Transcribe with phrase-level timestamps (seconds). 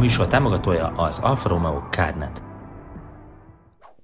[0.00, 2.42] műsor támogatója az Alfa Romeo Cardnet.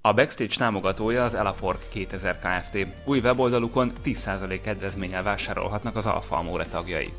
[0.01, 2.87] A Backstage támogatója az Elafork 2000 Kft.
[3.05, 7.13] Új weboldalukon 10% kedvezménnyel vásárolhatnak az Alfa Amore tagjai.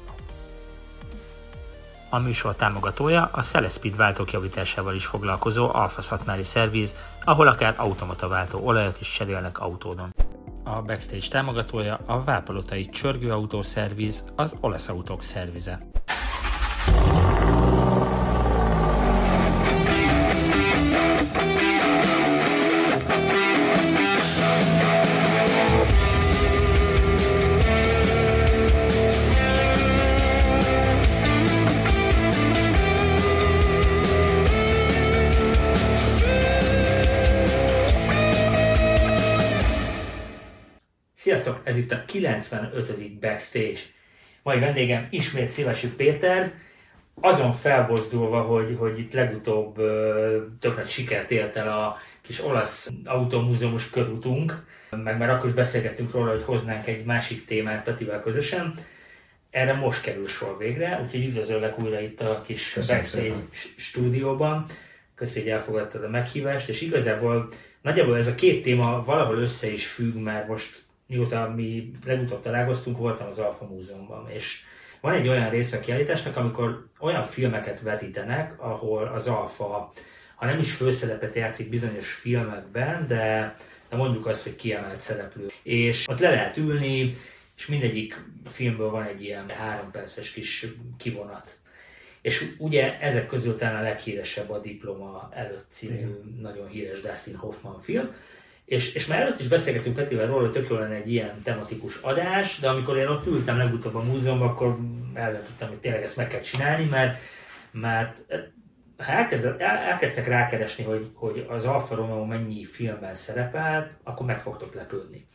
[2.09, 8.27] A műsor támogatója a Celespeed váltók javításával is foglalkozó Alfa Szatmári Szerviz, ahol akár automata
[8.27, 10.13] váltó olajat is cserélnek autódon.
[10.63, 15.79] A Backstage támogatója a Vápalotai Csörgőautó Szerviz, az olasz autók szervize.
[41.47, 43.19] Sziasztok, ez itt a 95.
[43.19, 43.79] Backstage.
[44.43, 46.53] Mai vendégem ismét Szívesi Péter,
[47.21, 49.75] azon felbozdulva, hogy, hogy itt legutóbb
[50.59, 56.31] tökre sikert élt el a kis olasz automúzeumos körutunk, meg már akkor is beszélgettünk róla,
[56.31, 58.73] hogy hoznánk egy másik témát Petivel közösen.
[59.49, 63.47] Erre most kerül sor végre, úgyhogy üdvözöllek újra itt a kis Köszönöm Backstage szépen.
[63.77, 64.65] stúdióban.
[65.15, 67.49] Köszönjük, hogy elfogadtad a meghívást, és igazából
[67.81, 72.97] nagyjából ez a két téma valahol össze is függ, mert most mióta mi legutóbb találkoztunk,
[72.97, 74.61] voltam az Alfa Múzeumban, és
[75.01, 79.93] van egy olyan része a kiállításnak, amikor olyan filmeket vetítenek, ahol az Alfa,
[80.35, 83.55] ha nem is főszerepet játszik bizonyos filmekben, de,
[83.89, 85.47] de mondjuk azt, hogy kiemelt szereplő.
[85.63, 87.15] És ott le lehet ülni,
[87.57, 90.65] és mindegyik filmből van egy ilyen három perces kis
[90.97, 91.57] kivonat.
[92.21, 96.05] És ugye ezek közül talán a leghíresebb a Diploma előtt című
[96.41, 98.15] nagyon híres Dustin Hoffman film,
[98.67, 102.59] és, és már előtt is beszélgettünk Petivel róla, hogy tök lenne egy ilyen tematikus adás,
[102.59, 104.77] de amikor én ott ültem legutóbb a múzeumban, akkor
[105.13, 107.19] eldöntöttem, hogy tényleg ezt meg kell csinálni, mert,
[107.71, 108.25] mert
[108.97, 114.41] ha elkezd, el, elkezdtek rákeresni, hogy, hogy az Alfa Romeo mennyi filmben szerepelt, akkor meg
[114.41, 115.27] fogtok lepődni.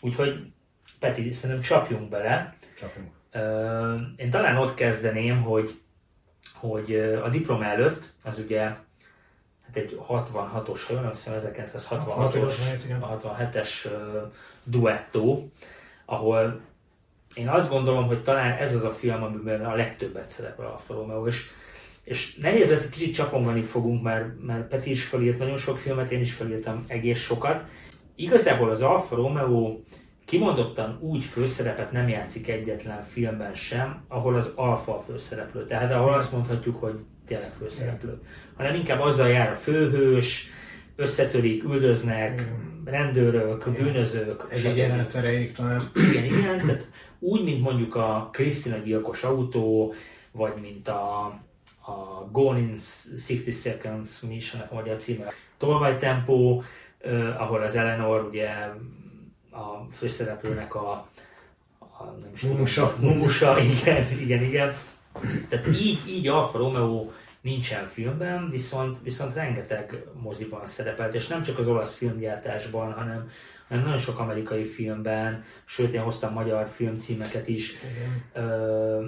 [0.00, 0.52] Úgyhogy
[0.98, 2.56] Peti, szerintem csapjunk bele.
[2.78, 3.12] Csapunk.
[3.32, 5.80] Ö, Én talán ott kezdeném, hogy,
[6.54, 8.70] hogy a diploma előtt, az ugye
[9.78, 13.02] egy 66-os, ha jól emlékszem, 1966-os, 67, igen.
[13.02, 14.20] a 67-es ö,
[14.64, 15.52] duettó,
[16.04, 16.60] ahol
[17.34, 21.26] én azt gondolom, hogy talán ez az a film, amiben a legtöbbet szerepel Alfa Romeo,
[21.26, 21.50] és,
[22.04, 26.20] és nehéz lesz, kicsit csapongani fogunk, mert, mert Peti is felírt nagyon sok filmet, én
[26.20, 27.64] is felírtam egész sokat.
[28.14, 29.76] Igazából az Alfa Romeo
[30.24, 35.66] kimondottan úgy főszerepet nem játszik egyetlen filmben sem, ahol az alfa a főszereplő.
[35.66, 38.20] Tehát ahol azt mondhatjuk, hogy tényleg főszereplő.
[38.56, 40.50] Hanem inkább azzal jár a főhős,
[40.96, 42.48] összetörik, üldöznek,
[42.84, 44.44] rendőrök, bűnözők.
[44.48, 44.68] Egy stb.
[44.68, 45.90] egy jelenet erejéig talán.
[45.94, 49.94] Igen, igen, tehát úgy, mint mondjuk a Krisztina gyilkos autó,
[50.32, 51.24] vagy mint a,
[51.80, 52.78] a Gone in
[53.28, 56.62] 60 Seconds, mi is ennek a magyar címe, Tolvajtempó,
[56.98, 58.48] eh, ahol az Eleanor ugye
[59.50, 61.08] a főszereplőnek a,
[61.78, 62.96] a nem is Mumusa.
[63.00, 64.74] Mumusa, igen, igen, igen.
[65.48, 71.58] Tehát így, így Alfa Romeo nincsen filmben, viszont, viszont rengeteg moziban szerepelt, és nem csak
[71.58, 73.30] az olasz filmgyártásban, hanem,
[73.68, 77.74] hanem nagyon sok amerikai filmben, sőt én hoztam magyar filmcímeket is,
[78.32, 79.06] Ö,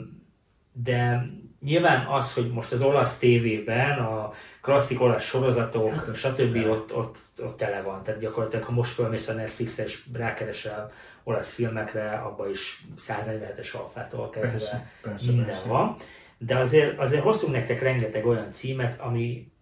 [0.73, 1.27] de
[1.61, 4.33] nyilván az, hogy most az olasz tévében a
[4.63, 6.57] klasszik olasz sorozatok, Hát, stb.
[6.57, 8.03] Ott, ott, ott tele van.
[8.03, 10.93] Tehát gyakorlatilag, ha most fölmész a Netflixre és rákeresel
[11.23, 15.69] olasz filmekre, abba is 147-es alfától kezdve Persze, persze, minden persze.
[15.69, 15.97] van.
[16.39, 19.53] De azért, azért hoztunk nektek rengeteg olyan címet, ami,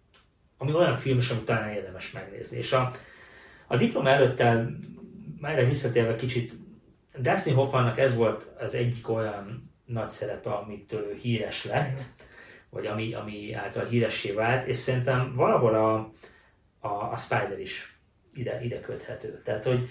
[0.57, 2.57] ami olyan film is, amit talán érdemes megnézni.
[2.57, 2.91] És a,
[3.67, 4.77] a diploma előtt el,
[5.41, 6.53] erre visszatérve kicsit,
[7.17, 12.01] Dustin Hoffmannak ez volt az egyik olyan nagy szerepe, amit ő híres lett,
[12.69, 16.13] vagy ami, ami által híressé vált, és szerintem valahol a,
[16.87, 17.99] a, a Spider is
[18.33, 19.41] ide, ide köthető.
[19.43, 19.89] Tehát, hogy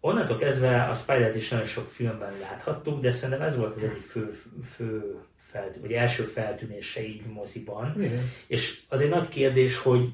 [0.00, 4.02] onnantól kezdve a Spider-t is nagyon sok filmben láthattuk, de szerintem ez volt az egyik
[4.02, 4.40] fő,
[4.74, 7.94] fő felt, vagy első feltűnése így moziban.
[8.02, 8.30] Igen.
[8.46, 10.08] És az egy nagy kérdés, hogy,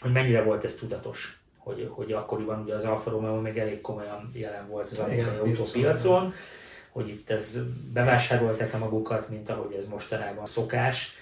[0.00, 4.30] hogy mennyire volt ez tudatos, hogy, hogy akkoriban ugye az Alfa Romeo még elég komolyan
[4.34, 6.32] jelen volt az amerikai Igen, autópiacon,
[6.94, 7.58] hogy itt ez
[7.92, 11.12] bevásárolták-e magukat, mint ahogy ez mostanában szokás,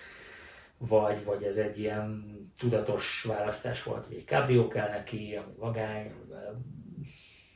[0.78, 2.24] vagy, vagy ez egy ilyen
[2.58, 6.62] tudatos választás volt, hogy egy cabrio kell neki, ami vagány, amivel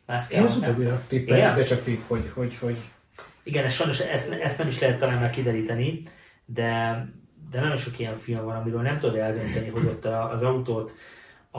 [0.07, 0.71] mász Én kell, az nem?
[0.71, 2.77] utóbbira tippel, de csak tipp, hogy, hogy, hogy
[3.43, 6.03] Igen, ez sajnos ezt, ezt nem is lehet talán már kideríteni,
[6.45, 6.93] de,
[7.51, 10.93] de nagyon sok ilyen film van, amiről nem tudod eldönteni, hogy ott a- az autót
[11.51, 11.59] a,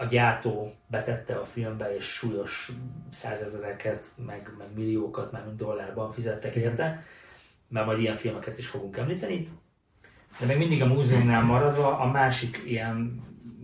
[0.00, 2.72] a gyártó betette a filmbe, és súlyos
[3.10, 7.04] százezereket, meg, meg milliókat, már mint dollárban fizettek érte,
[7.68, 9.48] mert majd ilyen filmeket is fogunk említeni.
[10.38, 13.22] De még mindig a múzeumnál maradva, a másik ilyen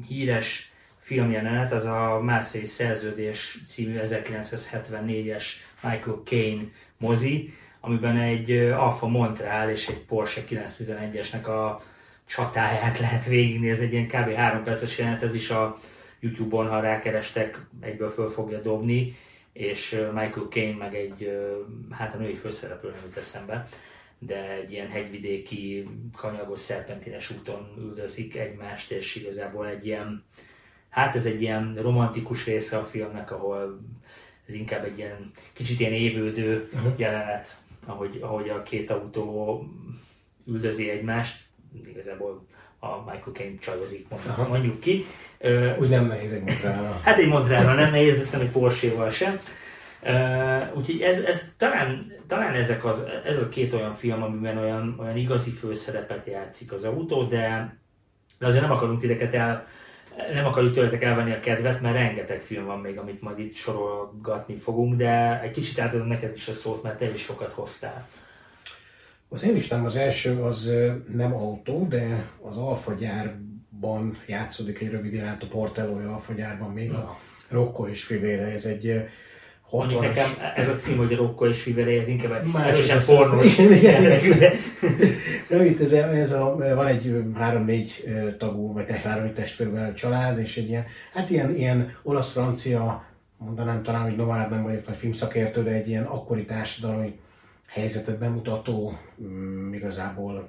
[0.08, 5.44] híres filmjelenet az a Marseille Szerződés című 1974-es
[5.82, 6.62] Michael Caine
[6.98, 11.82] mozi, amiben egy Alfa Montreal és egy Porsche 911-esnek a
[12.26, 14.32] csatáját lehet végignézni, egy ilyen kb.
[14.32, 15.78] 3 perces jelenet, ez is a
[16.24, 19.16] YouTube-on, ha rákerestek, egyből föl fogja dobni,
[19.52, 21.38] és Michael Caine meg egy,
[21.90, 23.68] hát a női főszereplő nem jut eszembe,
[24.18, 30.24] de egy ilyen hegyvidéki, kanyagos, szerpentines úton üldözik egymást, és igazából egy ilyen,
[30.88, 33.80] hát ez egy ilyen romantikus része a filmnek, ahol
[34.46, 37.56] ez inkább egy ilyen kicsit ilyen évődő jelenet,
[37.86, 39.62] ahogy, ahogy a két autó
[40.46, 41.42] üldözi egymást,
[41.86, 42.46] igazából
[42.84, 45.06] a Michael Caine csajozik, mondjuk, mondjuk ki.
[45.78, 47.00] Úgy nem nehéz egy Montrealra.
[47.02, 49.38] Hát egy Montrealra nem nehéz, de aztán egy Porsche-val sem.
[50.06, 54.96] Uh, úgyhogy ez, ez talán, talán ezek az, ez a két olyan film, amiben olyan,
[54.98, 57.76] olyan igazi főszerepet játszik az autó, de,
[58.38, 59.66] de azért nem akarunk titeket el,
[60.32, 64.56] nem akarjuk tőletek elvenni a kedvet, mert rengeteg film van még, amit majd itt sorolgatni
[64.56, 68.08] fogunk, de egy kicsit átadom neked is a szót, mert te is sokat hoztál.
[69.34, 70.72] Az én listám az első az
[71.14, 76.92] nem autó, de az Alfa gyárban játszódik egy rövid jelent a Portello Alfa gyárban még
[76.92, 78.46] a Rocco és Fivére.
[78.46, 79.08] Ez egy
[79.60, 83.56] 60 nekem ez a cím, hogy Rocco és Fivere, ez inkább egy erősen pornós.
[85.48, 88.04] De itt ez, ez a, van egy három-négy
[88.38, 93.04] tagú, vagy három testvérben család, és egy ilyen, hát ilyen, ilyen olasz-francia,
[93.38, 94.16] mondanám talán, hogy
[94.50, 97.22] nem vagyok nagy filmszakértő, de egy ilyen akkori társadalmi
[97.74, 100.48] helyzetet bemutató, mm, igazából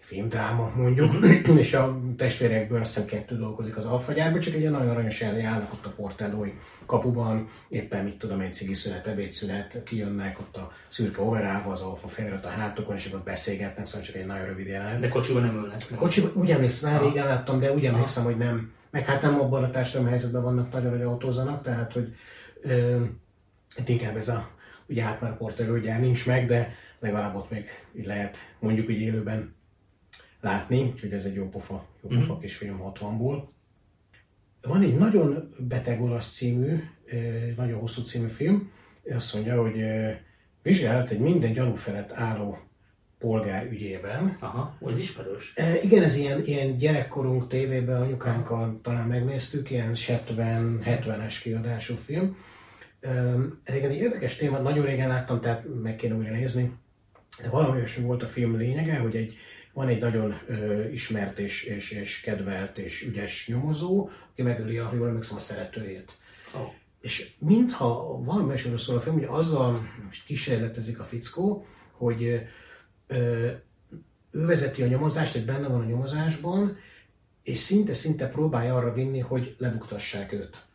[0.00, 1.24] filmdráma mondjuk,
[1.64, 5.42] és a testvérekből azt hiszem kettő dolgozik az alfagyárban, csak egy ilyen nagyon aranyos elé
[5.42, 6.52] állnak ott a portellói
[6.86, 12.44] kapuban, éppen mit tudom én, cigiszünet, ebédszünet, kijönnek ott a szürke overába, az alfa felirat
[12.44, 15.00] a hátokon, és akkor beszélgetnek, szóval csak egy nagyon rövid jelenet.
[15.00, 15.82] De kocsiban nem ülnek.
[15.92, 19.40] A kocsiban úgy emlékszem, már régen láttam, de úgy emlékszem, hogy nem, meg hát nem
[19.40, 22.14] abban a társadalmi helyzetben vannak nagyon, hogy autózanak, tehát hogy
[22.62, 23.02] ö,
[23.86, 24.56] inkább ez a
[24.88, 25.36] Ugye hát már
[25.70, 27.68] ugye nincs meg, de legalább ott még
[28.02, 29.54] lehet mondjuk így élőben
[30.40, 32.38] látni, úgyhogy ez egy jó pofa, jó pofa mm.
[32.38, 33.42] kis film 60-ból.
[34.62, 36.82] Van egy nagyon beteg olasz című,
[37.56, 38.70] nagyon hosszú című film,
[39.14, 39.84] azt mondja, hogy
[40.62, 42.58] vizsgálat egy minden gyanú felett álló
[43.18, 44.36] polgár ügyében.
[44.40, 45.52] Aha, ez ismerős.
[45.56, 52.36] E, igen, ez ilyen, ilyen gyerekkorunk tévében anyukánkkal talán megnéztük, ilyen 70-70-es kiadású film.
[53.64, 56.72] Egyébként egy érdekes téma, nagyon régen láttam, tehát meg kéne újra nézni.
[57.42, 59.34] De valami olyasmi volt a film lényege, hogy egy,
[59.72, 64.92] van egy nagyon ö, ismert és, és, és kedvelt és ügyes nyomozó, aki megöli, a,
[64.94, 66.12] jól emlékszem, a szeretőjét.
[66.54, 66.72] Oh.
[67.00, 72.42] És mintha valami olyasmiről szól a film, hogy azzal most kísérletezik a fickó, hogy
[73.06, 73.50] ö,
[74.30, 76.76] ő vezeti a nyomozást, hogy benne van a nyomozásban,
[77.42, 80.66] és szinte-szinte próbálja arra vinni, hogy lebuktassák őt.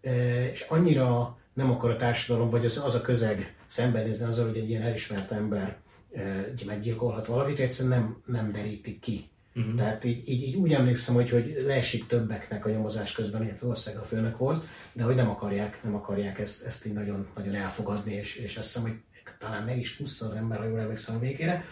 [0.00, 4.56] E, és annyira nem akar a társadalom, vagy az, az a közeg szembenézni azzal, hogy
[4.56, 5.76] egy ilyen elismert ember
[6.12, 9.30] e, meggyilkolhat valakit, egyszerűen nem, nem derítik ki.
[9.54, 9.74] Uh-huh.
[9.74, 14.04] Tehát így, így, így, úgy emlékszem, hogy, hogy leesik többeknek a nyomozás közben, hogy valószínűleg
[14.04, 18.12] a főnök volt, de hogy nem akarják, nem akarják ezt, ezt így nagyon, nagyon elfogadni,
[18.12, 18.98] és, és azt hiszem, hogy
[19.38, 21.64] talán meg is húzza az ember, ha jól emlékszem a végére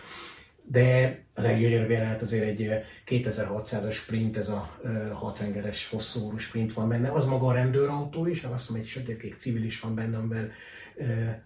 [0.70, 4.80] de az leggyönyörűbb jelenet azért egy 2600-as sprint, ez a
[5.12, 9.64] hatrengeres hosszú sprint van benne, az maga a rendőrautó is, azt hiszem egy sötétkék civil
[9.64, 10.50] is van benne, amivel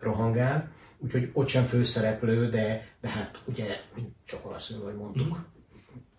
[0.01, 3.67] rohangál, úgyhogy ott sem főszereplő, de, de hát ugye
[4.25, 5.41] csak olaszul, hogy mondtuk, mm.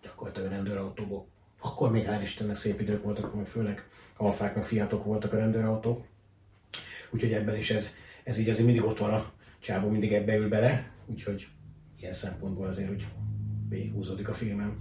[0.02, 1.26] gyakorlatilag rendőrautóból.
[1.60, 6.04] Akkor még hál' Istennek szép idők voltak, meg főleg alfák, meg fiatok voltak a rendőrautók.
[7.10, 7.94] Úgyhogy ebben is ez,
[8.24, 11.46] ez így azért mindig ott van a csávó, mindig ebbe ül bele, úgyhogy
[12.04, 13.06] ilyen szempontból azért úgy
[13.68, 14.76] végighúzódik a filmem.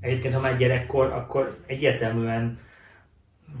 [0.00, 2.58] Egyébként, ha már gyerekkor, akkor egyértelműen,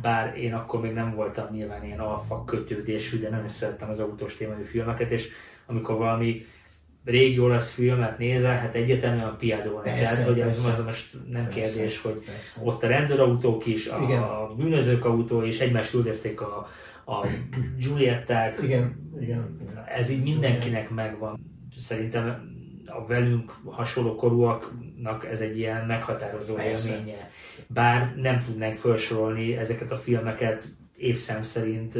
[0.02, 4.36] bár én akkor még nem voltam nyilván ilyen alfa kötődésű, de nagyon szerettem az autós
[4.36, 5.28] témájú filmeket, és
[5.66, 6.46] amikor valami
[7.04, 9.80] régi olasz filmet nézel, hát egyértelműen a Piadó.
[9.80, 12.60] Tehát, hogy az, az most nem persze, kérdés, hogy persze.
[12.64, 14.22] ott a rendőrautók is, a, igen.
[14.22, 16.68] a bűnözők autó, és egymást üldözték a,
[17.06, 17.26] a
[17.78, 18.60] Giulietták.
[18.62, 19.58] Igen, igen.
[19.96, 21.40] Ez így mindenkinek megvan.
[21.76, 22.58] Szerintem
[22.90, 26.92] a velünk hasonló korúaknak ez egy ilyen meghatározó Persze.
[26.92, 27.30] élménye.
[27.66, 30.64] Bár nem tudnánk felsorolni ezeket a filmeket
[30.96, 31.94] évszám szerint,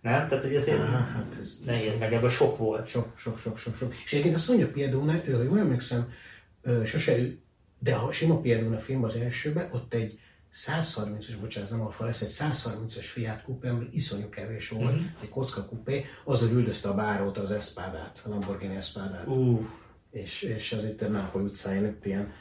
[0.00, 0.28] nem?
[0.28, 2.86] Tehát, hogy ezért Á, hát ez, nehéz, meg ebben sok volt.
[2.86, 3.92] Sok, sok, sok, sok, sok.
[4.04, 6.12] És egyébként azt mondja Piedone, ha jól emlékszem,
[6.84, 7.38] sose ő,
[7.78, 10.18] de a sima Piedone film az elsőben, ott egy
[10.54, 15.06] 130-as, bocsánat, nem alfa lesz, egy 130-as Fiat Coupé, ami iszonyú kevés volt, uh-huh.
[15.22, 19.26] egy kocka kupé, az, hogy üldözte a bárót, az Espadát, a Lamborghini Espadát.
[19.26, 19.66] Uh.
[20.10, 22.32] és, és az itt a Nápoly utcáin, itt ilyen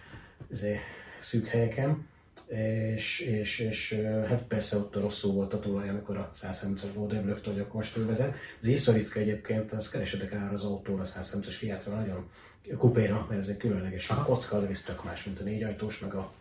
[0.50, 0.80] izé,
[1.20, 2.10] szűk helyeken,
[2.48, 3.94] és, és, és
[4.27, 7.98] hát persze ott rosszul volt a tulaj, amikor a 130-as volt, öblökt, hogy akkor most
[7.98, 8.36] ő vezet.
[8.60, 12.30] Az iszoritka egyébként, az keresetek ár az autóra, a 130-as Fiatra nagyon
[12.77, 16.00] kupéra, mert ez egy különleges a kocka, az egész tök más, mint a négy ajtós,
[16.00, 16.34] meg a,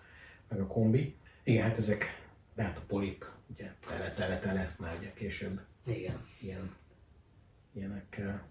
[0.48, 1.14] meg a kombi.
[1.50, 2.22] Igen, hát ezek,
[2.54, 6.16] de hát a polip, ugye tele, tele, tele, már ugye később Igen.
[6.40, 6.70] ilyen,
[7.72, 8.42] ilyenekkel.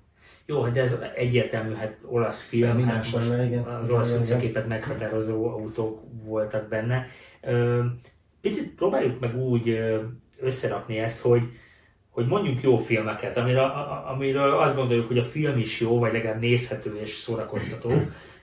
[0.45, 3.63] Jó, hát ez egyértelmű, hát olasz film, Mi hát lenne, igen.
[3.63, 7.07] az olasz utcaképet meghatározó autók voltak benne.
[8.41, 9.79] Picit próbáljuk meg úgy
[10.39, 11.43] összerakni ezt, hogy,
[12.09, 13.71] hogy mondjunk jó filmeket, amiről,
[14.07, 17.91] amiről azt gondoljuk, hogy a film is jó, vagy legalább nézhető és szórakoztató,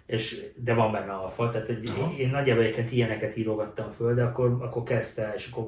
[0.06, 4.56] és, de van benne alfa, tehát egy, én nagyjából egyébként ilyeneket írogattam föl, de akkor,
[4.60, 5.66] akkor kezdte, és akkor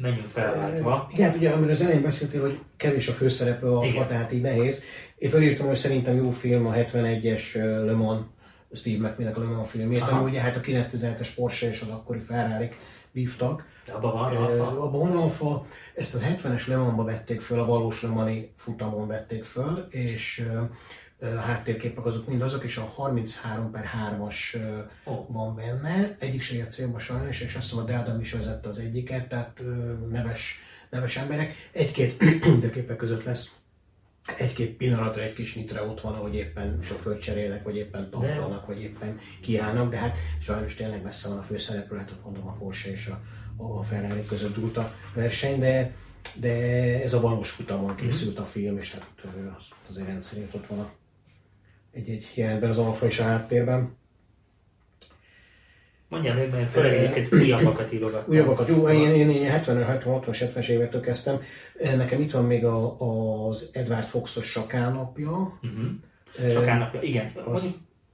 [0.00, 1.06] menjünk felváltva.
[1.12, 4.08] Igen, hát ugye, amiről az elején beszéltél, hogy kevés a főszereplő a Igen.
[4.08, 4.84] tehát így nehéz.
[5.18, 8.20] Én felírtam, hogy szerintem jó film a 71-es ö, Le Mans,
[8.72, 12.18] Steve McQueen-nek a Le Mans filmjét, ami ugye hát a 917-es Porsche és az akkori
[12.18, 12.68] ferrari
[13.12, 13.66] vívtak.
[13.92, 14.82] Abban van alfa.
[14.82, 19.06] Abban van alfa, ezt a 70-es Le Mansba vették föl, a valós Le Mani futamon
[19.06, 20.46] vették föl, és
[21.26, 24.78] háttérképek azok mindazok, és a 33 per 3-as ö,
[25.10, 25.26] Ó.
[25.28, 28.78] van benne, egyik se ért célba sajnos, és azt hiszem a Dádam is vezette az
[28.78, 29.62] egyiket, tehát
[30.10, 30.58] neves,
[30.90, 31.54] neves emberek.
[31.72, 32.24] Egy-két
[32.62, 33.56] de képek között lesz
[34.36, 38.80] egy-két pillanatra egy kis nitre ott van, ahogy éppen sofőrt cserélnek, vagy éppen tankolnak, vagy
[38.80, 42.90] éppen kiállnak, de hát sajnos tényleg messze van a főszereplő, hát ott mondom a Porsche
[42.90, 43.20] és a,
[43.78, 45.94] a Ferrari között dúlt a verseny, de,
[46.40, 46.52] de
[47.02, 49.10] ez a valós futamon készült a film, és hát
[49.88, 50.90] azért rendszerint ott van a,
[51.92, 53.96] egy-egy jelenben az alfa és a háttérben.
[56.08, 58.32] Mondjál még, mert főleg egyébként újabbakat írogattam.
[58.32, 58.68] Újabbakat.
[58.68, 61.40] Jó, én, én, én 70 70 60 70 évektől kezdtem.
[61.96, 63.00] Nekem itt van még a,
[63.48, 65.58] az Edward Foxos sakánapja.
[65.62, 66.50] Uh-huh.
[66.50, 67.32] Sakánapja, igen.
[67.44, 67.68] Az,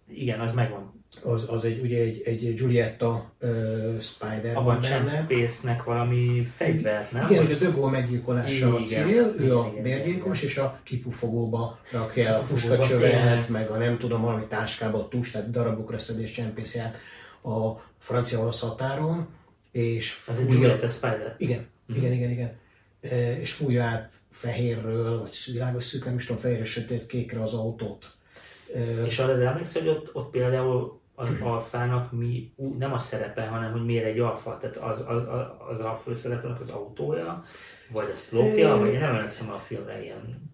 [0.08, 0.98] igen, az megvan.
[1.23, 7.27] Az, az egy, ugye egy, egy Giulietta uh, Spider Abban csempésznek valami fegyvert, nem?
[7.31, 8.87] Igen, hogy a Gaulle meggyilkolása a Igen.
[8.87, 13.50] cél, ő a Igen, bérgyilkos, és a kipufogóba rakja el a tényleg.
[13.50, 16.97] meg a nem tudom, valami táskába a tus, tehát darabokra szedés csempészi át
[17.43, 19.29] a francia-olasz határon,
[19.73, 21.35] és Az egy fújja- Julieta Spider.
[21.38, 22.53] Igen, igen, igen, igen.
[23.00, 27.55] E, És fújja át fehérről, vagy világos szűk, nem is tudom, fehérre, sötét, kékre az
[27.55, 28.07] autót.
[29.07, 33.85] És arra emlékszel, hogy ott, ott például az alfának mi, nem a szerepe, hanem hogy
[33.85, 35.23] miért egy alfa, tehát az, az,
[35.69, 37.45] az, a főszereplőnek az autója,
[37.91, 40.51] vagy a szlopja, vagy én nem emlékszem a filmre ilyen.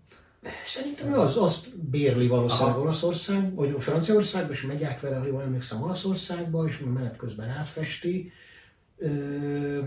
[0.67, 2.83] Szerintem ő az, azt bérli valószínűleg Aha.
[2.85, 8.33] Olaszország, vagy Franciaországba, és megy át vele, ha jól emlékszem, Olaszországba, és menet közben átfesti.
[8.97, 9.79] Ö,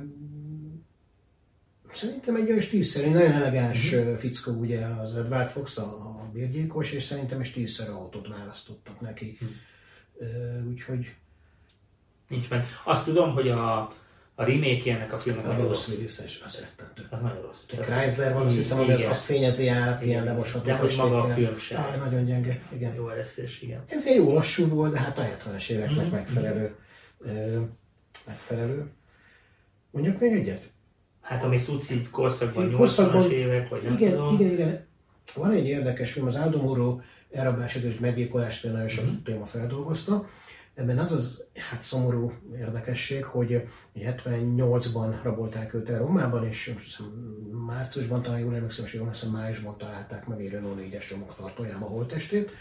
[1.93, 4.07] szerintem egy olyan stílszerű, nagyon elegáns Mhm.
[4.07, 8.99] uh fickó ugye az Edward Fox, a, a bérgyilkos, és szerintem egy stílszerű autót választottak
[9.01, 9.37] neki.
[10.17, 10.25] Ö,
[10.69, 11.15] úgyhogy
[12.27, 12.65] Nincs meg.
[12.83, 13.79] Azt tudom, hogy a,
[14.35, 15.87] a remake ennek a filmnek a nagyon rossz.
[15.87, 17.07] Willis-es, az rettentő.
[17.09, 17.63] Az nagyon rossz.
[17.71, 20.33] Egy Chrysler van, azt hiszem, hogy az azt fényezi át, ilyen Igen.
[20.33, 21.81] lemosható De hogy maga a film sem.
[21.81, 22.95] Á, nagyon gyenge, igen.
[22.95, 23.83] Jó eresztés, igen.
[23.87, 26.15] Ez egy jó lassú volt, de hát a 70-es éveknek Mhm.
[26.15, 26.75] megfelelő.
[27.19, 27.59] Ö,
[28.27, 28.91] megfelelő.
[29.91, 30.63] Mondjak még egyet?
[31.27, 34.33] Hát ami szuci korszakban, Korszakban- 80-as évek, vagy nem Igen, tudom.
[34.33, 34.85] igen, igen.
[35.35, 36.99] Van egy érdekes film, az Aldo Moro
[37.31, 39.13] elrablását és meggyilkolást nagyon sok Mhm.
[39.23, 40.29] téma feldolgozta.
[40.73, 47.05] Ebben az az hát szomorú érdekesség, hogy 78-ban rabolták őt el Rómában, és hiszem
[47.65, 51.89] márciusban, talán jól emlékszem, és jól emlékszem, májusban találták meg egy Renault 4-es csomagtartójába a
[51.89, 52.51] holttestét,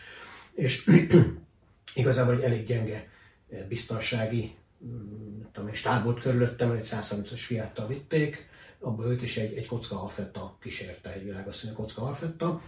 [0.55, 0.85] és
[1.95, 3.09] igazából egy elég gyenge
[3.51, 4.55] eh, biztonsági
[4.87, 8.47] mm, tudom, egy stáb volt körülöttem, egy 130-as fiáttal vitték,
[8.81, 12.61] abba őt is egy, egy kocka alfetta kísérte, egy világasszonyú kocka alfetta,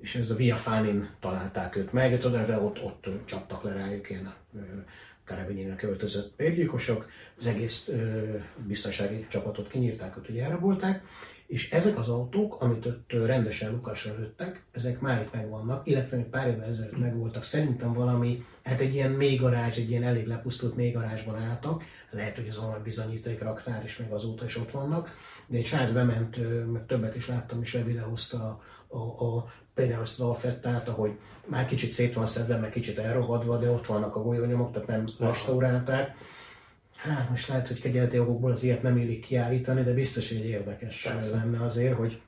[0.00, 4.34] és ez a Via Fanin találták őt meg, tudod, ott, ott csaptak le rájuk ilyen
[4.54, 4.58] ö,
[5.24, 8.36] karabinyinek öltözött bérgyilkosok, az egész ö,
[8.66, 11.04] biztonsági csapatot kinyírták, őt ugye elrabolták,
[11.50, 16.48] és ezek az autók, amit ott rendesen lukasra lőttek, ezek máig megvannak, illetve még pár
[16.48, 17.42] évvel ezelőtt megvoltak.
[17.42, 22.60] Szerintem valami, hát egy ilyen mélygarázs, egy ilyen elég lepusztult mélygarázsban álltak, lehet, hogy az
[22.60, 25.16] valami bizonyíték raktár, és még azóta is ott vannak,
[25.46, 26.36] de egy srác bement,
[26.72, 31.66] meg többet is láttam, és levideózta a, a, a például ezt az alfettát, ahogy már
[31.66, 36.16] kicsit szét van szedve, meg kicsit elrohadva, de ott vannak a golyónyomok, tehát nem restaurálták.
[37.02, 40.46] Hát most lehet, hogy kegyelti okokból az ilyet nem illik kiállítani, de biztos, hogy egy
[40.48, 41.36] érdekes Persze.
[41.36, 42.20] lenne azért, hogy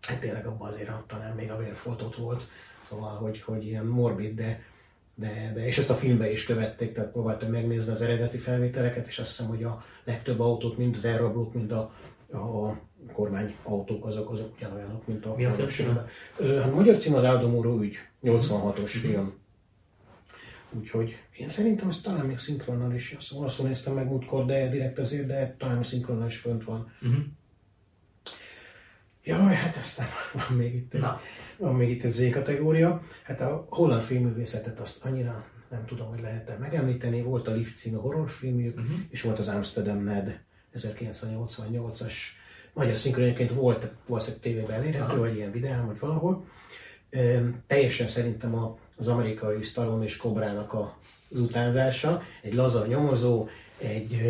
[0.00, 2.48] hát tényleg abban azért talán még a vérfolt ott volt,
[2.84, 4.62] szóval, hogy, hogy ilyen morbid, de,
[5.14, 9.18] de, de, és ezt a filmbe is követték, tehát próbáltam megnézni az eredeti felvételeket, és
[9.18, 11.92] azt hiszem, hogy a legtöbb autót, mind az elrablók, mind a,
[12.32, 12.76] a
[13.12, 16.06] kormányautók, azok, azok ugyanolyanok, mint a Mi a film címe?
[16.62, 18.86] A magyar cím az Aldo Moro ügy, 86-os Mhm.
[18.86, 19.32] film.
[20.72, 24.98] Úgyhogy én szerintem ez talán még szinkronnal is, azt olaszul néztem meg múltkor, de direkt
[24.98, 26.92] azért, de talán szinkronnal is fönt van.
[27.02, 27.24] Uh-huh.
[29.24, 31.20] Jaj, hát aztán van még itt egy, Na.
[31.56, 33.02] van még itt egy Z kategória.
[33.22, 37.22] Hát a holland filmművészetet azt annyira nem tudom, hogy lehet-e megemlíteni.
[37.22, 38.98] Volt a Lift című horrorfilmjük, uh-huh.
[39.10, 40.40] és volt az Amsterdam Ned
[40.74, 42.12] 1988-as
[42.72, 46.44] magyar szinkron egyébként volt, valószínűleg tévében elérhető, vagy ilyen videón, vagy valahol.
[47.10, 50.98] Üm, teljesen szerintem a, az amerikai Stallone és Kobrának a,
[51.30, 52.22] az utánzása.
[52.42, 54.20] Egy laza nyomozó, egy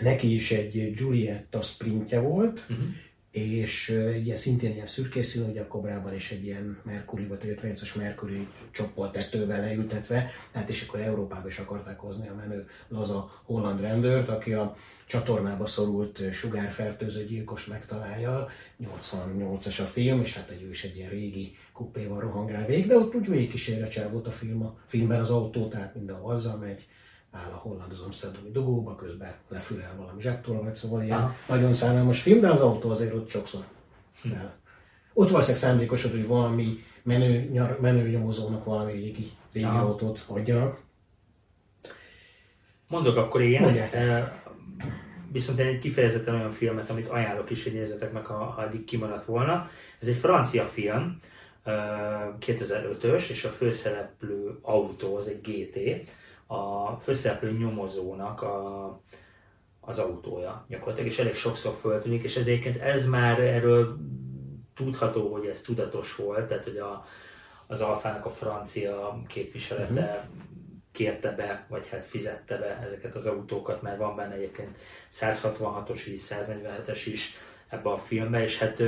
[0.00, 2.86] neki is egy Giulietta sprintje volt, uh-huh.
[3.30, 3.88] és
[4.24, 8.46] ilyen, szintén ilyen szürkészínű, ugye a Kobrában is egy ilyen Mercury, vagy egy 58-as Mercury
[8.70, 14.28] csoppol tetővel leültetve, tehát és akkor Európába is akarták hozni a menő laza holland rendőrt,
[14.28, 18.48] aki a csatornába szorult sugárfertőző gyilkos megtalálja,
[18.82, 22.96] 88-as a film, és hát egy ő is egy ilyen régi kupéval rohangál végig, de
[22.96, 26.86] ott úgy végigkísér a csávót a film, a filmben az autó, tehát mindenhol azzal megy,
[27.30, 31.34] áll a holland az amsterdami dugóba, közben lefülel valami zsettolvaj, szóval ilyen Aha.
[31.48, 33.64] nagyon szánalmas film, de az autó azért ott sokszor
[34.12, 34.60] fel.
[35.14, 39.84] Ott valószínűleg szándékos, hogy valami menő, nyar, menő nyomozónak valami régi, régi Aha.
[39.84, 40.80] autót adjanak.
[42.88, 43.62] Mondok akkor ilyen.
[43.62, 43.94] Mondjátok.
[43.94, 44.32] Eh,
[45.32, 48.84] Viszont én egy kifejezetten olyan filmet, amit ajánlok is, hogy nézzetek meg, ha, ha eddig
[48.84, 49.68] kimaradt volna.
[50.00, 51.20] Ez egy francia film,
[51.64, 56.10] 2005-ös, és a főszereplő autó, az egy GT.
[56.46, 59.00] A főszereplő nyomozónak a,
[59.80, 63.96] az autója gyakorlatilag, és elég sokszor föltűnik, és ezért ez már erről
[64.74, 67.04] tudható, hogy ez tudatos volt, tehát hogy a,
[67.66, 70.28] az Alfának a francia képviselete
[70.92, 74.76] kérte be, vagy hát fizette be ezeket az autókat, mert van benne egyébként
[75.12, 77.34] 166-os is, 147-es is
[77.72, 78.82] ebbe a filmbe, és hát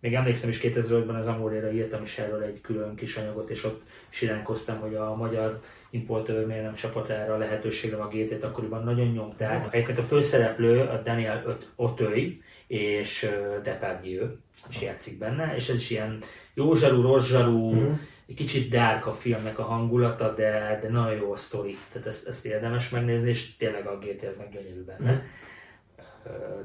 [0.00, 3.82] még emlékszem is 2005-ben az Amoréra írtam is erről egy külön kis anyagot, és ott
[4.08, 5.60] siránkoztam, hogy a magyar
[5.90, 9.74] importőr miért nem csapott erre a lehetőségre a GT-t, akkoriban nagyon nyomták.
[9.74, 13.30] Egyébként a főszereplő a Daniel Otöy, és
[13.62, 14.26] Depardieu
[14.70, 16.18] is játszik benne, és ez is ilyen
[16.54, 17.92] jó zsarú, rossz zsarú, Mhm.
[18.28, 22.26] egy kicsit dárk a filmnek a hangulata, de, de nagyon jó a sztori, tehát ezt,
[22.28, 25.12] ezt érdemes megnézni, és tényleg a GT az meg gyönyörű benne.
[25.12, 25.20] Mhm.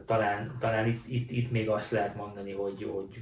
[0.06, 3.22] Talán, talán itt, itt, itt, még azt lehet mondani, hogy, hogy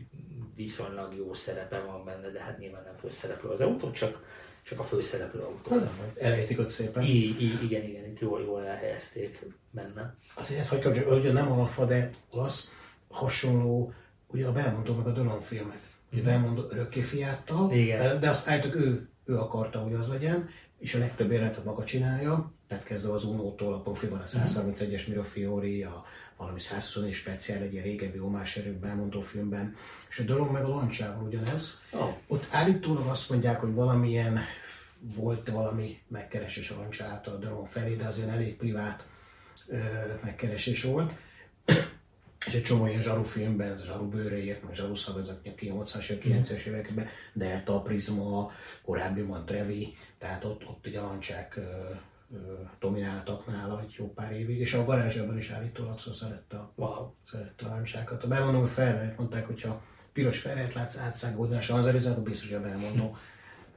[0.55, 4.23] viszonylag jó szerepe van benne, de hát nyilván nem főszereplő az autó, csak,
[4.63, 5.87] csak a főszereplő autó.
[6.15, 7.03] Elejtik ott szépen.
[7.03, 10.15] I, i, igen, igen, itt jól, jól elhelyezték benne.
[10.35, 12.73] Azért ezt hogy kapcsoljuk, ugye nem alfa, de olasz,
[13.09, 13.93] hasonló,
[14.27, 15.79] ugye a Belmondo meg a Donon filmek.
[16.13, 18.19] Ugye Belmondo örökké fiáttal, Mhm.
[18.19, 20.49] De azt állítok ő, ő akarta, hogy az legyen,
[20.79, 25.83] és a legtöbb jelenetet maga csinálja, tehát kezdve az Unótól, a profiban a 131-es Mirafiori,
[25.83, 26.03] a
[26.37, 29.75] valami 120 speciál, egy ilyen régebbi omás erő Belmondo filmben,
[30.09, 31.81] és a Donon meg a Lancsával ugyanez.
[31.93, 32.17] Ó.
[32.27, 34.39] Ott állítólag azt mondják, hogy valamilyen
[34.99, 39.07] volt valami megkeresés a Lancsa által a Donon felé, de azért elég privát
[39.67, 39.77] ö,
[40.23, 41.13] megkeresés volt.
[42.45, 47.07] És egy csomó ilyen zsaru filmben, zsaru bőreért, meg zsaru szavazat, a 80-as, 90-es években,
[47.33, 51.59] Delta, Prisma, korábbiban Trevi, tehát ott, ott ugye a lancsák
[52.79, 57.13] domináltak nála egy jó pár évig, és a garázsában is állítólag szó szerette a, Wow.
[57.23, 58.23] szerette a lancsákat.
[58.23, 59.81] A belmondó felrejt mondták, hogyha
[60.13, 63.17] piros felrejt látsz átszágolni a sanzerizán, akkor biztos, hogy a belmondó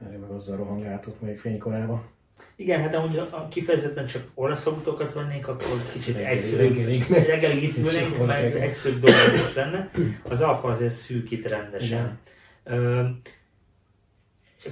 [0.05, 2.11] erre meg azzal rohangáltott még fénykorában.
[2.55, 6.75] Igen, hát amúgy ha kifejezetten csak olasz autókat vennénk, akkor kicsit Reggelig- egyszerűbb.
[6.75, 7.07] reggelig.
[7.27, 9.91] Reggelig itt ülnénk, meg egyszerűbb dolog is lenne.
[10.29, 12.19] Az alfa azért szűkít rendesen.
[12.63, 13.03] Ö,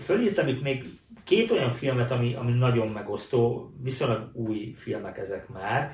[0.03, 0.85] Fölírtam itt még
[1.23, 5.93] két olyan filmet, ami, ami nagyon megosztó, viszonylag új filmek ezek már.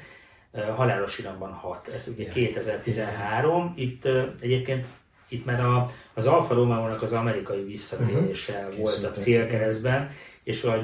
[0.76, 2.34] Halálos iramban 6, ez ugye Igen.
[2.34, 3.74] 2013.
[3.76, 4.08] Itt
[4.40, 4.86] egyébként
[5.28, 8.80] itt már a, az Alfa Romeo-nak az amerikai visszatérése Mhm.
[8.80, 10.10] volt a célkeresztben,
[10.44, 10.84] és a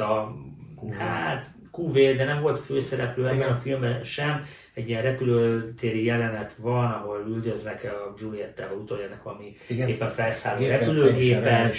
[0.00, 0.34] Giulietta,
[0.98, 3.52] hát Kuvé, de nem volt főszereplő ebben Igen.
[3.52, 4.42] a filmben sem.
[4.74, 9.88] Egy ilyen repülőtéri jelenet van, ahol üldöznek a Giuliettával utoljának valami Igen.
[9.88, 11.70] éppen felszálló repülőgépen,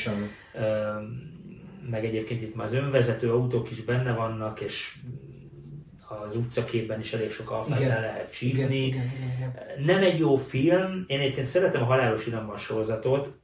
[1.90, 4.96] meg egyébként itt már az önvezető autók is benne vannak, és
[6.26, 7.90] az utcaképben is elég sok alfát Igen.
[7.90, 8.86] le lehet Igen, csípni.
[8.86, 9.86] igen, igen, igen.
[9.86, 13.40] Nem egy jó film, én egyébként szeretem a Halálos Iramban sorozatot,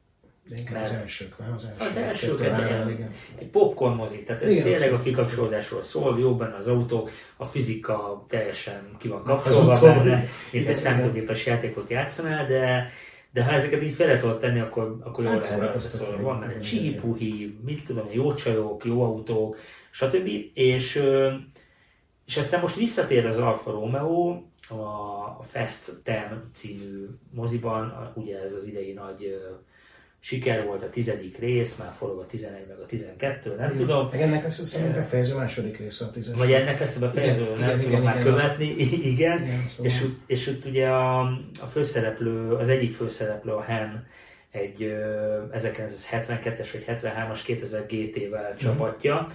[0.49, 1.53] De inkább Mert- az elsők, nem?
[1.53, 1.89] Az első.
[1.89, 3.11] az első kettő, három, kettő, igen.
[3.37, 7.45] egy popcorn mozi, tehát ez Igen, tényleg a kikapcsolódásról szól, jó benne az autók, a
[7.45, 12.89] fizika teljesen ki van kapcsolva benne, mint egy számítógépes játékot játszanál, de
[13.31, 16.17] de ha ezeket így fel tudod tenni, akkor, akkor jól Hát lehet szól.
[16.21, 19.57] Van benne Igen, csipuhi, mit tudom, jó csajok, jó autók,
[19.91, 20.29] stb.
[20.53, 21.03] És,
[22.25, 26.15] és aztán most visszatér az Alfa Romeo a Fast 10
[26.53, 29.39] című moziban, ugye ez az idei nagy
[30.27, 33.75] siker volt a tizedik rész, már forog a 11 meg a 12, nem igen.
[33.75, 34.09] tudom.
[34.11, 37.59] Meg ennek lesz a befejező második része a 10 Vagy ennek lesz a befejező, igen,
[37.59, 39.43] nem igen, tudom igen, már igen, követni, igen.
[39.43, 39.91] igen szóval.
[39.91, 41.19] és, és ott ugye a,
[41.61, 44.07] a főszereplő, az egyik főszereplő, a Hen,
[44.51, 44.93] egy
[45.51, 48.57] 1972-es vagy 73-as 2000 GT-vel mhm.
[48.57, 49.27] csapatja,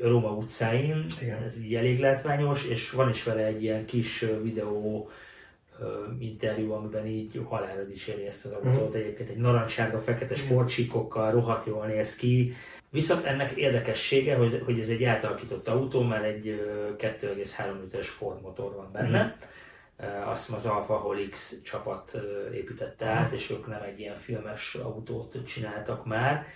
[0.00, 1.42] Róma utcáin, Igen.
[1.42, 5.10] ez így elég látványos, és van is vele egy ilyen kis videó
[6.18, 8.96] interjú, amiben így halálra dicséri ezt az autót.
[8.96, 9.00] Mm.
[9.00, 12.54] Egyébként egy narancssárga, fekete sportsíkokkal rohadt jól néz ki.
[12.90, 16.60] Viszont ennek érdekessége, hogy, hogy ez egy átalakított autó, mert egy
[16.98, 19.24] 2,3 literes Ford motor van benne.
[19.24, 19.52] Mm.
[20.26, 22.20] Azt az Alfa Holix csapat
[22.52, 26.46] építette át, és ők nem egy ilyen filmes autót csináltak már.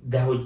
[0.00, 0.40] De hogy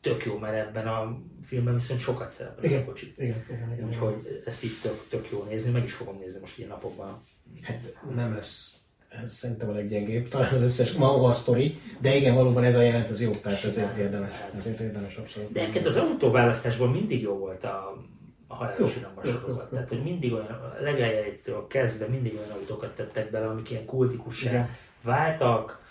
[0.00, 3.14] tök jó, mert ebben a filmben viszont sokat szerepel igen, a kocsi.
[3.16, 4.42] Igen, igen, igen, Úgyhogy igen.
[4.44, 7.22] ezt így tök, tök jó nézni, meg is fogom nézni most ilyen napokban.
[7.62, 12.34] Hát nem lesz ez szerintem a leggyengébb, talán az összes maga a sztori, de igen,
[12.34, 15.52] valóban ez a jelent, ez jó, tehát ezért érdemes, ezért érdemes abszolút.
[15.52, 18.04] De egyébként az autóválasztásban mindig jó volt a,
[18.46, 19.70] a halálos iramban sorozat.
[19.70, 24.68] Tehát, hogy mindig olyan, legelejétől kezdve mindig olyan autókat tettek bele, amik ilyen kultikussá
[25.02, 25.86] váltak,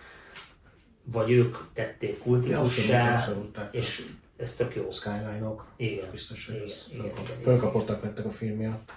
[1.11, 3.27] vagy ők tették kultikussá,
[3.71, 4.05] és
[4.37, 4.91] ez tök jó.
[4.91, 6.05] Skyline-ok, igen.
[6.11, 8.91] biztos, hogy igen, igen, igen, fölkapottak lettek a film miatt.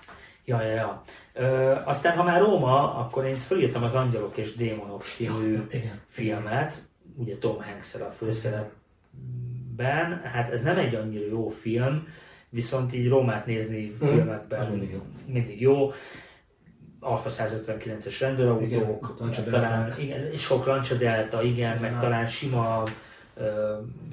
[0.45, 1.03] Ja, ja, ja.
[1.33, 6.01] Ö, aztán, ha már Róma, akkor én fölírtam az Angyalok és Démonok című ja, igen,
[6.07, 6.83] filmet,
[7.17, 10.21] ugye Tom hanks a főszerepben.
[10.25, 12.07] Hát ez nem egy annyira jó film,
[12.49, 15.03] viszont így Rómát nézni filmekben mindig jó.
[15.27, 15.93] Mindig jó.
[17.01, 22.83] Alfa 159-es rendőrautók, igen, talán igen, sok Lancia Delta, igen, meg talán sima
[23.35, 23.45] uh,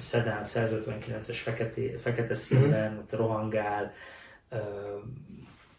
[0.00, 2.98] Sedan 159-es fekete, fekete színben, mm-hmm.
[2.98, 3.92] ott rohangál.
[4.50, 4.58] Uh,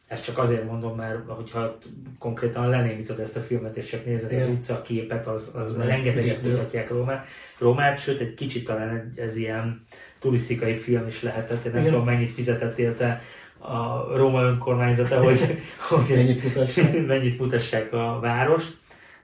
[0.10, 1.78] ezt csak azért mondom, mert hogyha
[2.20, 4.44] konkrétan lenémítod ezt a filmet, és csak nézed Igen.
[4.44, 7.28] az utca képet, az, az rengeteget mutatják Rómát.
[7.58, 9.86] Rómát, sőt egy kicsit talán ez ilyen
[10.20, 11.66] turisztikai film is lehetett.
[11.66, 11.94] Én nem Igen.
[11.94, 13.22] tudom, mennyit fizetett érte
[13.60, 15.40] a Róma önkormányzata, hogy,
[15.90, 17.06] hogy mennyit, mutassák.
[17.08, 18.78] mennyit mutassák a várost,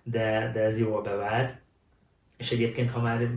[0.04, 1.58] de, de ez jól bevált.
[2.38, 3.30] És egyébként, ha már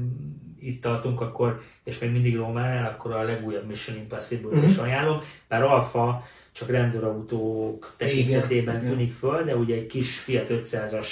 [0.60, 4.70] itt tartunk, akkor, és még mindig Rómánál, akkor a legújabb Mission Impossible uh-huh.
[4.70, 10.48] is ajánlom, bár Alfa csak rendőrautók tekintetében igen, tűnik föl, de ugye egy kis Fiat
[10.50, 11.08] 500-as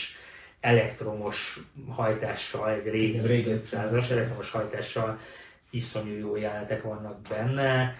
[0.61, 5.18] elektromos hajtással, egy régi, régi 500-as elektromos hajtással
[5.70, 7.94] iszonyú jó jelenetek vannak benne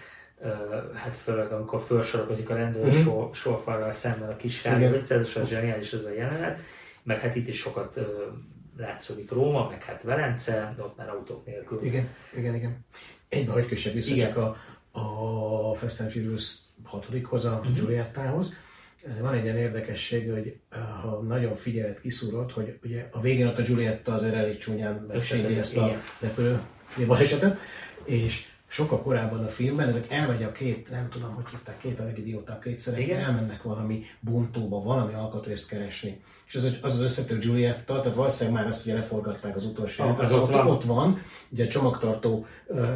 [0.93, 3.03] hát főleg amikor felsorokozik a rendőr uh-huh.
[3.03, 6.59] sor, sorfalral szemben a kis sárga az zseniális ez a jelenet,
[7.03, 7.99] meg hát itt is sokat
[8.77, 11.83] látszódik Róma, meg hát Velence, de ott már autók nélkül.
[11.83, 12.85] Igen, igen, igen.
[13.29, 14.27] Egyben hogy kössek vissza igen.
[14.27, 14.55] csak a,
[14.99, 17.73] a Fast and Furious hatodikhoz, a uh-huh.
[17.73, 18.57] Giuliettához.
[19.21, 20.59] Van egy ilyen érdekesség, hogy
[21.01, 25.57] ha nagyon figyelet kiszúrod, hogy ugye a végén ott a Giulietta azért elég csúnyán megsérli
[25.57, 26.61] ezt a repülő
[27.07, 27.57] balesetet,
[28.05, 32.03] és sokkal korábban a filmben, ezek elmegy a két, nem tudom, hogy hívták, két a
[32.03, 36.21] legidiótább két szerep, elmennek valami bontóba, valami alkatrészt keresni.
[36.47, 40.19] És az az, az összető Giulietta, tehát valószínűleg már azt ugye leforgatták az utolsó ah,
[40.19, 40.67] az, az ott, van.
[40.67, 42.45] ott van, ugye a csomagtartó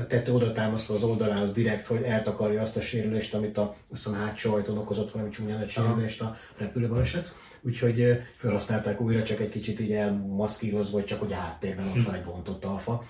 [0.07, 4.13] tette oda támasztva az oldalához direkt, hogy eltakarja azt a sérülést, amit a, azt a
[4.13, 7.35] hátsó ajtón okozott valami csúnyán egy sérülést a repülőbaleset.
[7.61, 12.03] Úgyhogy felhasználták újra, csak egy kicsit így elmaszkírozva, vagy csak hogy a háttérben ott hm.
[12.03, 13.03] van egy bontott alfa.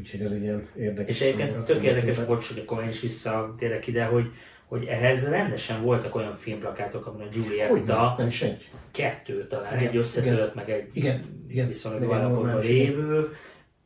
[0.00, 1.20] Úgyhogy ez egy ilyen érdekes.
[1.20, 4.26] És egyébként tök érdekes, bocs, hogy akkor én is visszatérek ide, hogy,
[4.64, 8.68] hogy ehhez rendesen voltak olyan filmplakátok, amin a Giulietta nem egy.
[8.90, 13.28] kettő talán, igen, egy összetörött, meg egy igen, igen, viszonylag állapotban lévő,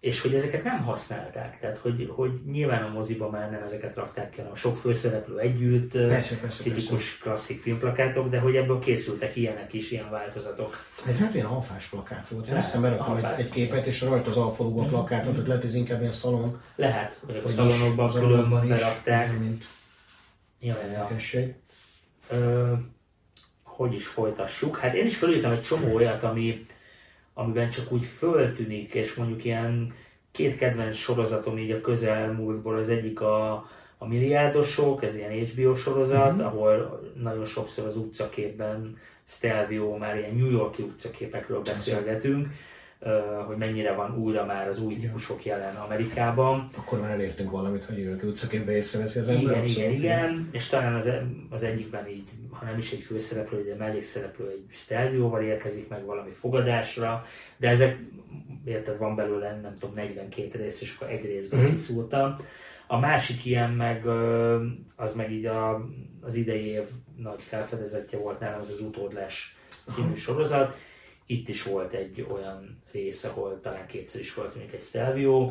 [0.04, 1.60] és hogy ezeket nem használták.
[1.60, 5.38] Tehát, hogy, hogy nyilván a moziba már nem ezeket rakták ki, hanem a sok főszereplő
[5.38, 7.18] együtt, persze, persze, tipikus persze.
[7.22, 10.84] klasszik filmplakátok, de hogy ebből készültek ilyenek is, ilyen változatok.
[11.06, 12.46] Ez nem ilyen alfás plakát volt.
[12.46, 14.90] Én hiszem, berakom egy, egy, képet, és rajta az alfalúba mm-hmm.
[14.90, 15.46] plakátot, mm-hmm.
[15.46, 16.60] lehet, ez inkább ilyen szalon.
[16.76, 19.38] Lehet, hogy a szalonokban külön berakták.
[19.38, 19.64] Mint
[20.60, 21.08] ja, ja.
[22.28, 22.72] Ö,
[23.62, 24.76] hogy is folytassuk?
[24.76, 26.66] Hát én is felültem egy csomó olyat, ami,
[27.34, 29.92] amiben csak úgy föltűnik, és mondjuk ilyen
[30.30, 33.52] két kedvenc sorozatom így a közelmúltból, az egyik a,
[33.98, 36.44] a Milliárdosok, ez ilyen HBO sorozat, mm-hmm.
[36.44, 42.48] ahol nagyon sokszor az utcaképben Stelvio, már ilyen New Yorki utcaképekről beszélgetünk,
[43.46, 46.68] hogy mennyire van újra már az új típusok jelen Amerikában.
[46.76, 49.64] Akkor már elértünk valamit, hogy ők utcaképbe észreveszi az ember.
[49.64, 51.10] Igen, igen, igen, és talán az,
[51.50, 56.30] az egyikben így, ha nem is egy főszereplő, de mellékszereplő egy Stelvio-val érkezik meg valami
[56.30, 57.24] fogadásra,
[57.56, 57.98] de ezek,
[58.64, 61.70] érted, van belőle, nem tudom, 42 rész, és akkor egy részben mm-hmm.
[61.70, 62.36] kiszúrtam.
[62.86, 64.06] A másik ilyen meg,
[64.96, 65.88] az meg így a,
[66.20, 66.84] az idei év
[67.16, 69.56] nagy felfedezetje volt nálam, az az utódlás
[69.94, 70.76] című sorozat,
[71.26, 75.50] itt is volt egy olyan rész, ahol talán kétszer is volt még egy Stelvio.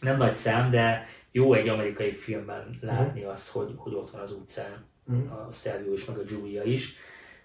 [0.00, 4.32] Nem nagy szám, de jó egy amerikai filmben látni azt, hogy, hogy ott van az
[4.32, 5.30] utcán Mhm.
[5.32, 6.96] a Stelvio is, meg a Julia is.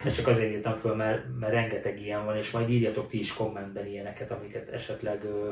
[0.03, 3.33] Ezt csak azért írtam föl, mert, mert rengeteg ilyen van, és majd írjatok ti is
[3.33, 5.51] kommentben ilyeneket, amiket esetleg ö,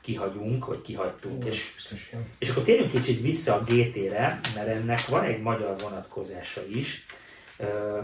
[0.00, 1.44] kihagyunk, vagy kihagytunk.
[1.44, 2.26] És, Biztos, igen.
[2.38, 7.06] és akkor térjünk kicsit vissza a GT-re, mert ennek van egy magyar vonatkozása is.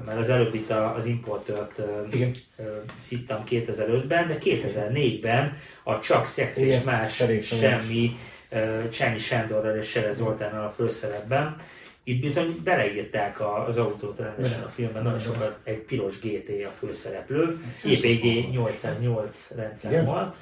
[0.04, 2.32] Mert az előbb itt az importört Igen.
[2.98, 7.68] szittam 2005-ben, de 2004-ben a Csak Szex és Igen, Más elég sajnos.
[7.68, 8.16] Semmi
[8.90, 11.56] Csányi Sándorral és Sere Zoltánnal a főszerepben.
[12.04, 17.60] Itt bizony beleírták az autót rendesen a filmben, nagyon sokat egy piros GT a főszereplő,
[17.84, 20.34] JPG 808 rendszámmal,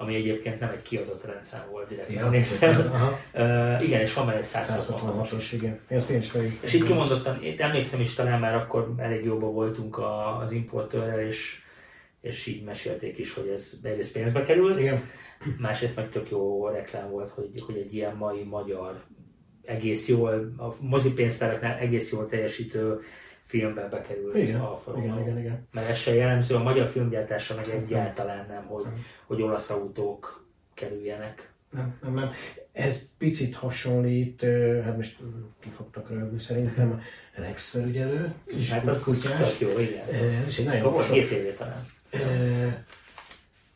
[0.00, 2.70] ami egyébként nem egy kiadott rendszám volt, direkt Ja, megnéztem.
[2.92, 3.18] aha.
[3.32, 5.78] Ö, igen, és van már egy 166 166-os, igen.
[5.88, 6.58] Ezt én is felírtam.
[6.62, 11.20] és itt kimondottan, én emlékszem is talán már akkor elég jóban voltunk a, az importőrrel,
[11.20, 11.62] és,
[12.20, 15.10] és így mesélték is, hogy ez egyrészt pénzbe került, Igen.
[15.58, 19.02] másrészt meg tök jó reklám volt, hogy, hogy egy ilyen mai magyar
[19.64, 23.00] egész jól, a mozipénztáraknál egész jól teljesítő
[23.48, 25.68] filmbe bekerült Igen, a Alfa igen, igen, igen.
[25.72, 28.84] Mert ez se jellemző, a magyar filmgyártásra meg egyáltalán nem, hogy,
[29.26, 31.52] hogy olasz autók kerüljenek.
[31.70, 32.30] Nem, nem, nem.
[32.72, 34.46] Ez picit hasonlít,
[34.84, 35.18] hát most
[35.60, 37.00] ki fogtak rögni szerintem,
[37.34, 39.56] Rex felügyelő, kis Hát az kutyás.
[39.56, 40.06] tök jó, igen.
[40.42, 41.86] Ez is egy nagyon volt két éve talán.
[42.10, 42.18] Ö,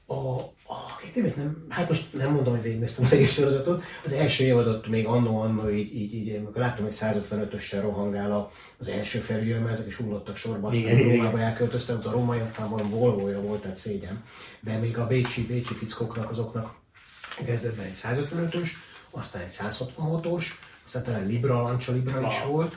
[0.07, 0.37] a,
[0.67, 3.83] a két évet nem, hát most nem mondom, hogy végignéztem az egész sorozatot.
[4.05, 8.89] Az első évadot még annó annó így, így, így amikor láttam, hogy 155-össel rohangál az
[8.89, 12.69] első felügyelő, mert ezek is hullottak sorba, aztán Igen, igen, Rómába elköltöztem, ott a rómaiaknál
[12.69, 14.25] volvo volt, tehát szégyen.
[14.61, 16.75] De még a bécsi, bécsi fickóknak, azoknak
[17.45, 18.69] kezdetben egy 155-ös,
[19.11, 20.45] aztán egy 166-os,
[20.85, 22.75] aztán talán Libra, Lancia Libra is volt,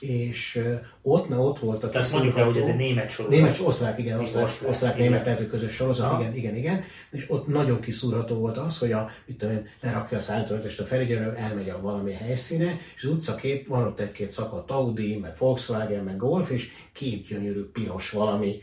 [0.00, 0.60] és
[1.02, 3.38] ott, mert ott volt a Tehát mondjuk el, hogy ez egy német sorozat.
[3.38, 5.10] Német, osztrák, igen, osztrák, osztrák, osztrák, igen.
[5.10, 6.20] német, hogy közös sorozat, Aha.
[6.20, 6.84] igen, igen, igen.
[7.10, 10.84] És ott nagyon kiszúrható volt az, hogy a, mit tudom én, lerakja a 155-öst a
[10.84, 16.04] felügyelő, elmegy a valami helyszíne, és az utcakép, van ott egy-két szakadt Audi, meg Volkswagen,
[16.04, 18.60] meg Golf, és két gyönyörű piros valami,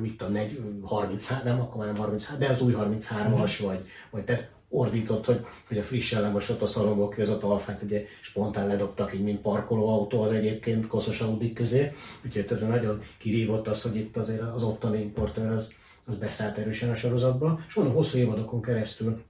[0.00, 4.24] mit tudom, negy, 30, nem akkor már nem 33, de az új 33-as, vagy, vagy
[4.24, 9.22] tehát ordított, hogy, hogy a friss ellenmosott a az a alfát, ugye spontán ledobtak így,
[9.22, 11.92] mint parkolóautó az egyébként koszos Audi közé,
[12.24, 15.72] úgyhogy ez nagyon kirívott az, hogy itt azért az ottani importőr az,
[16.04, 19.22] az beszállt erősen a sorozatba, és mondom, hosszú évadokon keresztül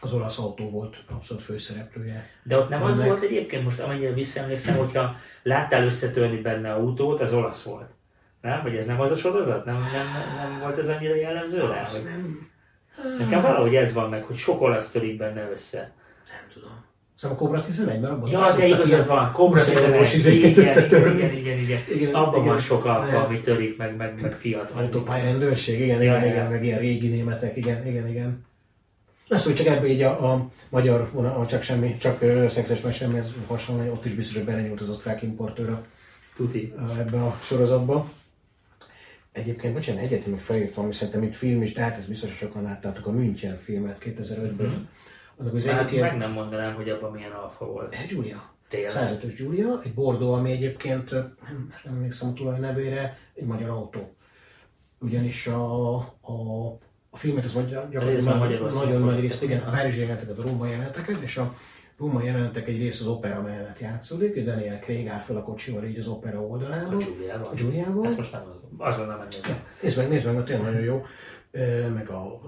[0.00, 2.26] az olasz autó volt abszolút főszereplője.
[2.42, 7.20] De ott nem az Ennek- volt egyébként, most amennyire visszaemlékszem, hogyha láttál összetörni benne autót,
[7.20, 7.90] az olasz volt.
[8.40, 8.62] Nem?
[8.62, 9.64] Vagy ez nem az a sorozat?
[9.64, 11.84] Nem, nem, nem volt ez annyira jellemző rá?
[11.84, 12.04] Hogy...
[12.04, 12.48] nem,
[13.18, 15.78] Nekem valahogy ez van meg, hogy sok olasz törik benne össze.
[16.28, 16.84] nem tudom.
[17.14, 20.50] Szóval a Cobra 11, mert abban Ja, de igazad van, Cobra 20 eurós 11, izéket
[20.50, 21.18] igen, összetörni.
[21.18, 22.46] igen, igen, igen, Igen, Abban igen.
[22.46, 24.74] van sok alfa, ami törik, meg, meg, meg fiat.
[24.74, 26.30] meg Autópályrendőrség, igen, Ja, igen, ja.
[26.32, 28.44] igen, meg ilyen régi németek, igen, igen, igen.
[29.28, 32.92] Na szóval csak ebből így a, a magyar a csak semmi, csak ö, szexes meg
[32.94, 35.82] semmihez hasonló, ott is biztos, hogy belenyúlt az osztrák importőr a-
[36.36, 36.74] Tuti.
[36.98, 38.08] ebbe a sorozatba.
[39.36, 42.38] Egyébként, bocsánat, egyet még felírtam, ami szerintem itt film is, de hát ez biztos, hogy
[42.38, 44.72] sokan láttátok a München filmet 2005-ből.
[45.36, 47.94] Annak az Hát egyik meg nem mondanám, hogy abban milyen alfa volt.
[47.94, 48.54] Eh, Giulia.
[48.68, 48.90] Tényleg.
[48.94, 54.14] 105-ös Giulia, egy Bordó, ami egyébként, nem, emlékszem a tulaj nevére, egy magyar autó.
[54.98, 56.66] Ugyanis a, a,
[57.10, 57.58] a filmet az
[57.90, 61.56] Részben Magyarországon nagyon nagy részt, igen, a párizsi jeleneteket, a római jeleneteket, és a
[61.98, 65.98] római jelenetek egy rész az opera mellett játszódik, Daniel Craig áll fel a kocsival így
[65.98, 66.96] az opera A oldaláról.
[66.98, 67.48] Giuliával.
[67.48, 68.06] A Giuliával.
[68.06, 68.74] Ezt most nem tudom.
[68.78, 69.62] Azon nem megnézem.
[69.82, 71.04] Nézd meg, nézd meg, mert tényleg nagyon jó.
[71.94, 72.40] Meg a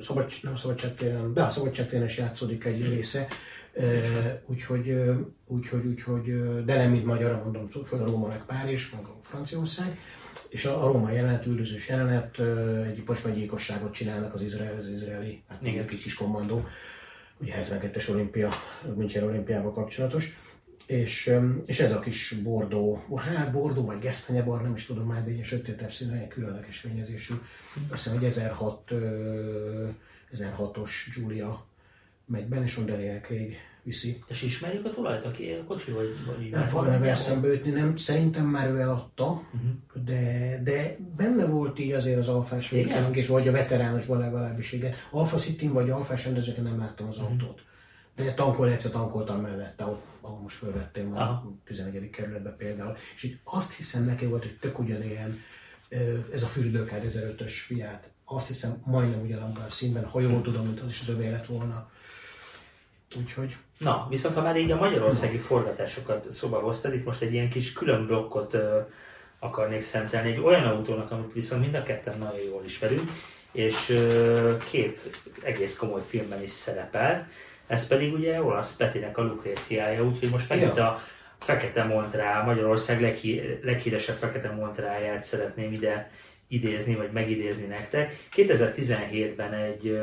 [0.00, 3.26] szabad, nem szabadságtéren, de a szabadságtéren is játszódik egy része.
[3.72, 3.82] Ö,
[4.46, 4.94] Úgyhogy,
[5.46, 6.24] úgyhogy, úgyhogy,
[6.64, 9.98] de nem mint magyar, mondom, föl a Róma, meg Párizs, meg a Franciaország.
[10.48, 12.38] És a, a Róma jelenet, üldözős jelenet,
[12.86, 16.64] egy postmegyilkosságot csinálnak az, izrael, az izraeli, hát mondjuk egy kis kommandó,
[17.46, 18.50] 72-es olimpia,
[18.94, 20.36] München olimpiával kapcsolatos.
[20.86, 21.32] És,
[21.66, 25.44] és ez a kis bordó, hát bordó vagy gesztenyebar, nem is tudom már, de ilyen
[25.44, 27.34] sötétebb színű, ilyen különleges fényezésű.
[27.88, 29.88] Azt hiszem, hogy 1006, ö,
[30.32, 31.66] 1006-os Giulia
[32.26, 34.18] megy benne, és van Daniel Craig viszi.
[34.28, 37.96] És ismerjük a tulajt, aki a kocsi, vagy, vagy Nem fog neve eszembe jutni, nem,
[37.96, 39.42] szerintem már ő eladta,
[40.04, 44.94] de, de benne volt így azért az alfás végtelünk, vagy a veteránosban legalábbis, igen.
[45.10, 47.62] Alfa City vagy alfás rendezőken nem láttam az autót.
[48.16, 51.52] De tankol, egyszer tankoltam mellette, ott, ahol most fölvettem a Aha.
[51.64, 52.10] 11.
[52.10, 52.96] kerületbe például.
[53.16, 55.38] És így azt hiszem neki volt, hogy tök ugyanilyen,
[56.32, 60.80] ez a fürdőkád 1005-ös fiát, azt hiszem majdnem ugyanabban a színben, ha jól tudom, mint
[60.80, 61.90] az is az övé lett volna.
[63.18, 67.48] Úgyhogy Na, viszont ha már így a magyarországi forgatásokat szóba hoztad, itt most egy ilyen
[67.48, 68.80] kis külön blokkot ö,
[69.38, 73.10] akarnék szentelni, egy olyan autónak, amit viszont mind a ketten nagyon jól ismerünk,
[73.52, 73.96] és
[74.70, 77.24] két egész komoly filmben is szerepelt,
[77.66, 80.86] ez pedig ugye olasz Petinek a Lukréciája, úgyhogy most megint ja.
[80.86, 81.02] a
[81.38, 86.10] Fekete Montrá, Magyarország leghí, leghíresebb Fekete Montráját szeretném ide
[86.48, 88.28] idézni, vagy megidézni nektek.
[88.36, 89.98] 2017-ben egy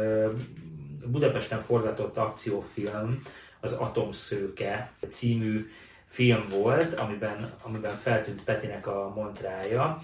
[1.06, 3.22] Budapesten forgatott akciófilm,
[3.60, 5.70] az Atomszőke című
[6.06, 10.02] film volt, amiben, amiben feltűnt Petinek a Montrája.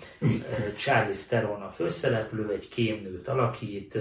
[0.77, 3.99] Charlie Theron a főszereplő, egy kémnőt alakít,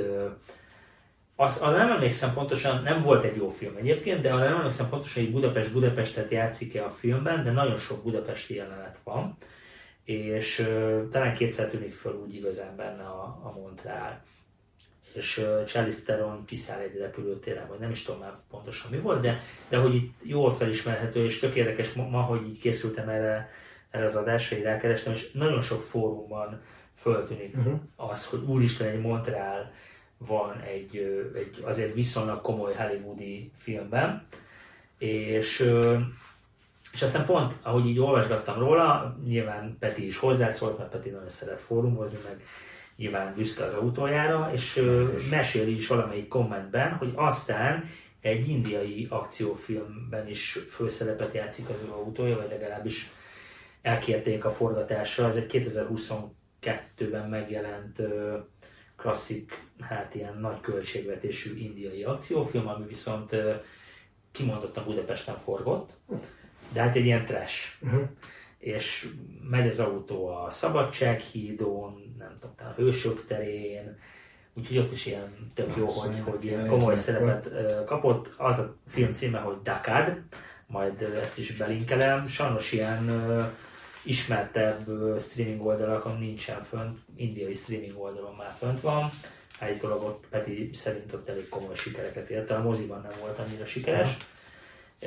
[1.37, 4.89] azt, arra nem emlékszem pontosan, nem volt egy jó film egyébként, de arra nem emlékszem
[4.89, 9.37] pontosan, hogy Budapest Budapestet játszik-e a filmben, de nagyon sok budapesti jelenet van,
[10.05, 14.23] és uh, talán kétszer tűnik föl úgy igazán benne a, a Montreal.
[15.17, 19.41] És Charlize Theron kiszáll egy repülőtéren, vagy nem is tudom már pontosan mi volt, de,
[19.69, 23.51] de hogy itt jól felismerhető, és tök érdekes ma, ma hogy így készültem erre,
[23.91, 26.61] erre az adásra, így rákerestem, és nagyon sok fórumban
[26.95, 27.81] föltűnik uh-huh.
[27.97, 29.71] az, hogy úristen, egy Montreal
[30.19, 30.97] van egy,
[31.35, 34.27] egy azért viszonylag komoly hollywoodi filmben,
[34.99, 35.73] és,
[36.93, 41.61] és aztán pont, ahogy így olvasgattam róla, nyilván Peti is hozzászólt, mert Peti nagyon szeret
[41.61, 42.43] fórumozni, meg
[42.97, 44.83] nyilván büszke az autójára, és,
[45.17, 47.85] és meséli is valamelyik kommentben, hogy aztán
[48.21, 53.11] egy indiai akciófilmben is főszerepet játszik az ő autója, vagy legalábbis
[53.83, 55.27] elkérték a forgatásra.
[55.27, 58.03] Ez egy 2022-ben megjelent
[58.97, 63.37] klasszik, hát ilyen nagy költségvetésű indiai akciófilm, ami viszont
[64.33, 65.97] kimondottan Budapesten forgott,
[66.73, 67.83] de hát egy ilyen trash.
[67.83, 68.09] Uh-huh.
[68.67, 69.09] És
[69.51, 73.99] megy az autó a Szabadsághídon, nem tudom, a Hősök terén,
[74.55, 77.51] úgyhogy ott is ilyen tök jó, hogy, hogy ilyen komoly szerepet
[77.85, 78.35] kapott.
[78.37, 80.23] Az a film címe, hogy Dakad,
[80.67, 82.27] majd ezt is belinkelem.
[82.27, 83.11] Sajnos ilyen
[84.05, 84.89] ismertebb
[85.21, 89.11] streaming oldalakon nincsen fönt, indiai streaming oldalon már fönt van.
[89.59, 94.17] Állítólag ott Peti szerint ott elég komoly sikereket ért, a moziban nem volt annyira sikeres.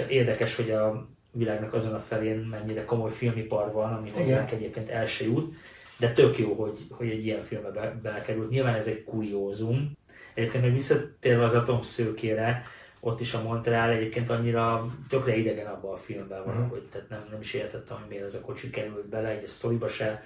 [0.08, 5.06] Érdekes, hogy a világnak azon a felén mennyire komoly filmipar van, ami hozzánk egyébként el
[5.06, 5.56] se jut,
[5.98, 8.50] de tök jó, hogy, hogy egy ilyen filmbe be, belekerült.
[8.50, 9.98] Nyilván ez egy kuriózum.
[10.34, 12.63] Egyébként meg visszatérve az atomszőkére,
[13.00, 16.70] ott is a Montreal egyébként annyira tökre idegen abban a filmben van, uh-huh.
[16.70, 19.48] hogy tehát nem, nem is értettem, hogy miért ez a kocsi került bele, egy a
[19.48, 20.24] sztoriba se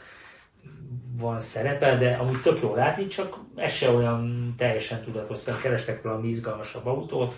[1.18, 6.28] van szerepe, de amúgy tök jó látni, csak ez se olyan teljesen tudatos, kerestek valami
[6.28, 7.34] izgalmasabb autót,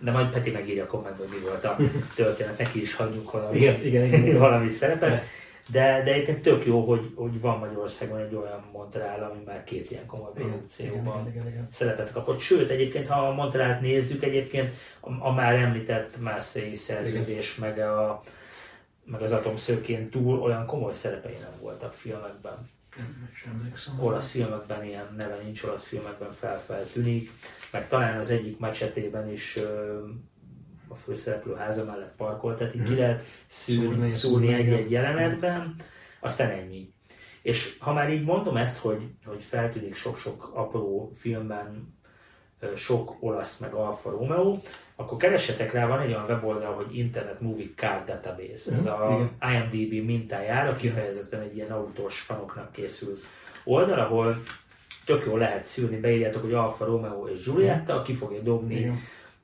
[0.00, 1.76] de majd Peti megírja a kommentben, hogy mi volt a
[2.14, 4.38] történet, neki is hagyjuk valami, igen, igen, igen, igen.
[4.38, 5.24] valami szerepet.
[5.70, 9.90] De, de egyébként tök jó, hogy, hogy van Magyarországon egy olyan Montreal, ami már két
[9.90, 11.32] ilyen komoly produkcióban
[11.70, 12.40] szerepet kapott.
[12.40, 18.20] Sőt, egyébként, ha a Montrealt nézzük, egyébként a, a már említett Marseille szerződés, meg, a,
[19.04, 22.68] meg az atomszőkén túl olyan komoly szerepei nem voltak filmekben.
[23.98, 27.30] Olasz filmekben ilyen neve nincs, olasz filmekben felfeltűnik,
[27.72, 29.58] meg talán az egyik mecsetében is
[30.88, 33.00] a főszereplő háza mellett parkolt, tehát így ki mhm.
[33.00, 35.74] lehet szúrni, szúrni egy-egy jelenetben,
[36.20, 36.92] aztán ennyi.
[37.42, 41.98] És ha már így mondom ezt, hogy, hogy feltűnik sok-sok apró filmben
[42.76, 44.58] sok olasz meg Alfa Romeo,
[44.96, 48.74] akkor keressetek rá, van egy olyan weboldal, hogy Internet Movie Card Database.
[48.74, 53.20] Ez mhm, a IMDB mintájára kifejezetten egy ilyen autós fanoknak készült
[53.64, 54.42] oldal, ahol
[55.04, 58.98] tök jól lehet szűrni, beírjátok, hogy Alfa Romeo és Giulietta, ki fogja dobni Igen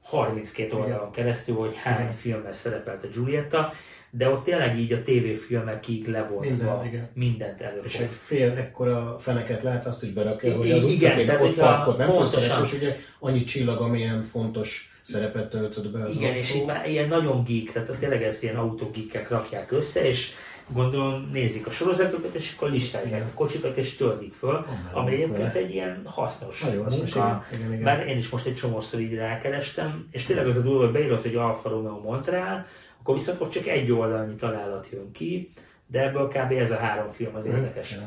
[0.09, 2.13] 32 oldalon keresztül, hogy hány igen.
[2.13, 3.73] filmben szerepelt a Giulietta,
[4.11, 7.85] de ott tényleg így a tévéfilmekig lebontva Minden, mindent előfog.
[7.85, 11.99] És egy fél ekkora feneket látsz, azt is berakja, hogy az igen, tehát, ott parkot
[11.99, 16.39] nem pontosan, és ugye annyi csillag, amilyen fontos szerepet töltött be az Igen, autó.
[16.39, 20.33] és így már ilyen nagyon geek, tehát tényleg ezt ilyen autógikek rakják össze, és
[20.69, 25.55] gondolom nézik a sorozatokat, és akkor listázzák a kocsikat, és töltik föl, oh, ami egyébként
[25.55, 27.45] egy ilyen hasznos Nagyon hasznos, munka.
[27.53, 30.85] Igen, igen, Bár én is most egy csomószor így rákerestem, és tényleg az a durva,
[30.85, 32.67] hogy beírott, hogy Alfa Romeo Montreal,
[33.01, 35.53] akkor viszont ott csak egy oldalnyi találat jön ki,
[35.87, 36.53] de ebből kb.
[36.53, 37.99] ez a három film az érdekes.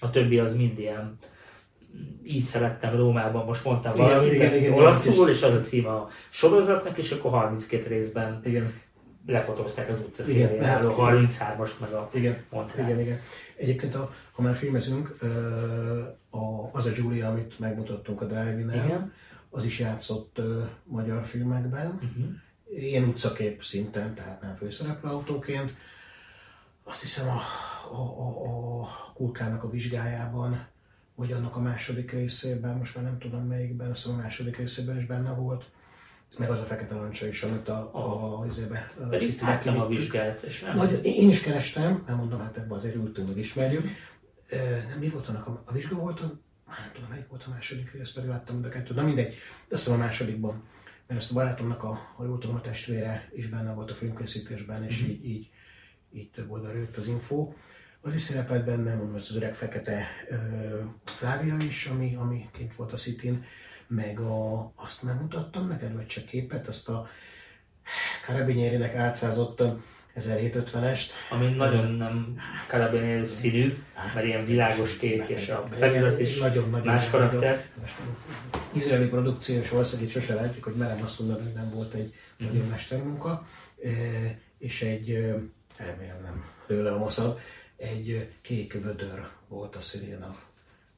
[0.00, 1.16] A többi az mind ilyen
[2.24, 6.08] így szerettem Rómában, most mondtam igen, valamit, igen, igen, olaszul, és az a cím a
[6.30, 8.72] sorozatnak, és akkor 32 részben igen
[9.28, 12.88] lefotózták az utca szélén álló 33-as meg a igen, Montreal.
[12.88, 13.20] Igen, igen.
[13.56, 15.16] Egyébként, a, ha már filmezünk,
[16.30, 19.10] a, az a Julia, amit megmutattunk a drive
[19.50, 20.40] az is játszott
[20.84, 21.86] magyar filmekben.
[21.86, 22.84] Uh-huh.
[22.84, 25.74] Ilyen utcakép szinten, tehát nem főszereplő autóként.
[26.84, 27.40] Azt hiszem a,
[27.94, 30.66] a, a, a kulkának a vizsgájában,
[31.14, 34.98] vagy annak a második részében, most már nem tudom melyikben, azt hiszem a második részében
[34.98, 35.64] is benne volt
[36.36, 39.86] meg az a fekete lancsa is, amit a, a, a, izébe, a Pedig láttam a
[39.86, 40.76] vizsgát, és nem.
[40.76, 43.84] Nagy, én is kerestem, nem mondom, hát ebben azért ültünk, meg ismerjük.
[44.50, 46.20] Nem, mi volt annak a, a vizsga volt?
[46.66, 48.96] Már nem tudom, melyik volt a második rész, pedig láttam mind a kettőt.
[48.96, 49.34] Na mindegy,
[49.70, 50.62] azt hiszem a másodikban.
[51.06, 54.84] Mert ezt a barátomnak a, ha jól tudom, a testvére is benne volt a filmkészítésben,
[54.84, 55.50] és így, így,
[56.12, 57.52] így több oldalra jött az info.
[58.08, 60.36] Az is szerepelt benne, mondom, az öreg fekete ö,
[61.04, 63.44] Flávia is, ami, ami kint volt a Cityn,
[63.86, 67.08] meg a, azt nem mutattam neked, vagy csak képet, azt a
[68.26, 69.62] Karabinierinek átszázott
[70.16, 71.02] 1750-est.
[71.30, 72.36] Ami nagyon nem
[72.68, 73.82] Carabinieri színű,
[74.14, 77.64] mert ilyen világos kék, és a felirat is nagyon, nagyon, más karakter.
[78.72, 82.52] Izraeli produkciós ország, sose látjuk, hogy merem azt mondani, hogy nem volt egy Mhm.
[82.52, 83.46] nagyon mestermunka,
[84.58, 85.08] és egy,
[85.76, 87.38] remélem nem lőle a moszab,
[87.78, 90.36] egy kék vödör volt a sziréna.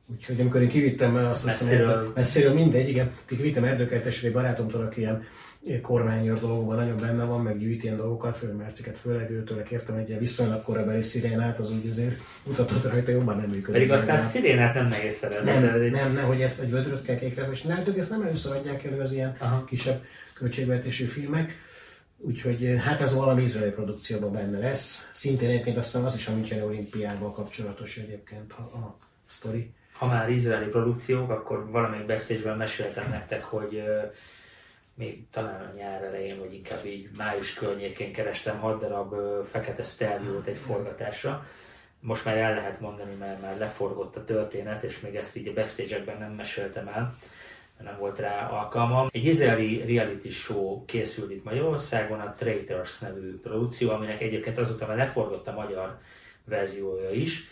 [0.06, 2.08] Úgyhogy amikor én kivittem azt hiszem, Messziről.
[2.14, 5.24] messziről mindegy, igen, kivittem erdőkertesre egy barátomtól, aki ilyen
[5.82, 10.08] kormányőr dolgokban nagyon benne van, meg gyűjt ilyen dolgokat, főleg merciket, főleg őtől kértem egy
[10.08, 13.72] ilyen viszonylag korabeli szirénát, az úgy azért mutatott rajta, jobban nem működik.
[13.72, 15.50] Pedig aztán Meg- szirénát nem nehéz szerezni.
[15.50, 17.74] nem, de nem, nem, hogy ezt egy vödröt kell kékre festeni.
[17.74, 19.64] Látjuk, ezt nem először adják elő az ilyen Aha.
[19.64, 20.04] kisebb
[20.34, 21.56] költségvetésű filmek.
[22.22, 25.10] Úgyhogy eh, hát ez valami izraeli produkcióban benne lesz.
[25.14, 28.96] Szintén egyébként azt hiszem az is a Müncheni olimpiával kapcsolatos egyébként a, a
[29.26, 29.72] sztori.
[29.92, 34.02] ha már izraeli produkciók, akkor valamelyik backstage-ben meséltem nektek, hogy ö,
[34.94, 39.82] még talán a nyár elején, vagy inkább így május környékén kerestem 6 darab ö, fekete
[39.82, 41.46] sztelviót egy forgatásra.
[42.00, 45.52] Most már el lehet mondani, mert már leforgott a történet, és még ezt így a
[45.52, 47.16] backstage-ekben nem meséltem el,
[47.82, 49.08] nem volt rá alkalmam.
[49.10, 54.96] Egy izraeli reality show készült itt Magyarországon, a Traitors nevű produkció, aminek egyébként azóta már
[54.96, 55.98] leforgott a magyar
[56.44, 57.48] verziója is,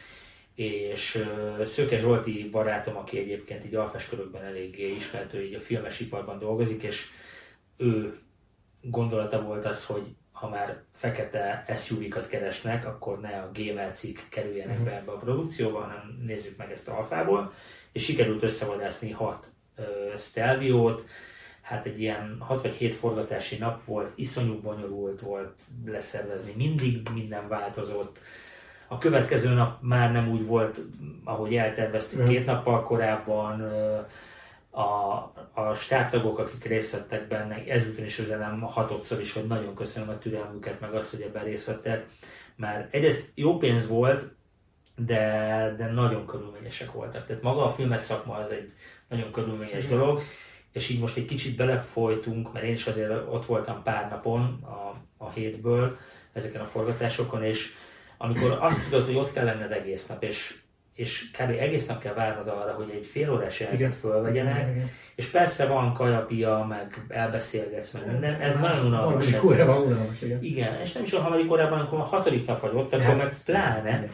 [0.55, 1.25] és
[1.67, 6.39] Szöke Zsolti barátom, aki egyébként így alfás körökben eléggé ismert, ő így a filmes iparban
[6.39, 7.07] dolgozik, és
[7.77, 8.19] ő
[8.81, 10.03] gondolata volt az, hogy
[10.33, 15.81] ha már fekete SUV-kat keresnek, akkor ne a gamer cikk kerüljenek be ebbe a produkcióba,
[15.81, 17.53] hanem nézzük meg ezt alfából,
[17.93, 19.47] és sikerült összevadászni hat
[20.19, 21.05] Stelviót,
[21.63, 27.49] hát egy ilyen 6 vagy 7 forgatási nap volt, iszonyú bonyolult volt leszervezni, mindig minden
[27.49, 28.19] változott,
[28.89, 30.81] a következő nap már nem úgy volt,
[31.25, 33.61] ahogy elterveztük két nappal korábban.
[34.71, 34.83] A,
[35.53, 40.19] a stábtagok, akik részt vettek benne, ezúton is üzenem hatodszor is, hogy nagyon köszönöm a
[40.19, 42.07] türelmüket, meg azt, hogy ebben részt vettek.
[42.57, 44.37] Mert egyrészt jó pénz volt,
[44.97, 47.27] de, de nagyon körülményesek voltak.
[47.27, 48.73] Tehát maga a filmes szakma az egy
[49.09, 50.23] nagyon körülményes dolog,
[50.73, 54.95] és így most egy kicsit belefolytunk, mert én is azért ott voltam pár napon a,
[55.25, 55.97] a hétből
[56.33, 57.73] ezeken a forgatásokon, és
[58.19, 60.57] amikor azt tudod, hogy ott kell lenned egész nap, és,
[60.95, 61.51] és kb.
[61.51, 63.73] egész nap kell várnod arra, hogy egy fél órás Igen.
[63.73, 64.91] jelenetet fölvegyenek, Igen, igen.
[65.15, 69.35] és persze van kajapia, meg elbeszélgetsz, meg minden, ez nagyon Az unalmas.
[69.35, 70.43] harmadik unalmas, igen.
[70.43, 73.17] Igen, és nem is a harmadik órában, amikor a hatodik nap vagy ott, akkor Hát,
[73.17, 74.09] meg pláne.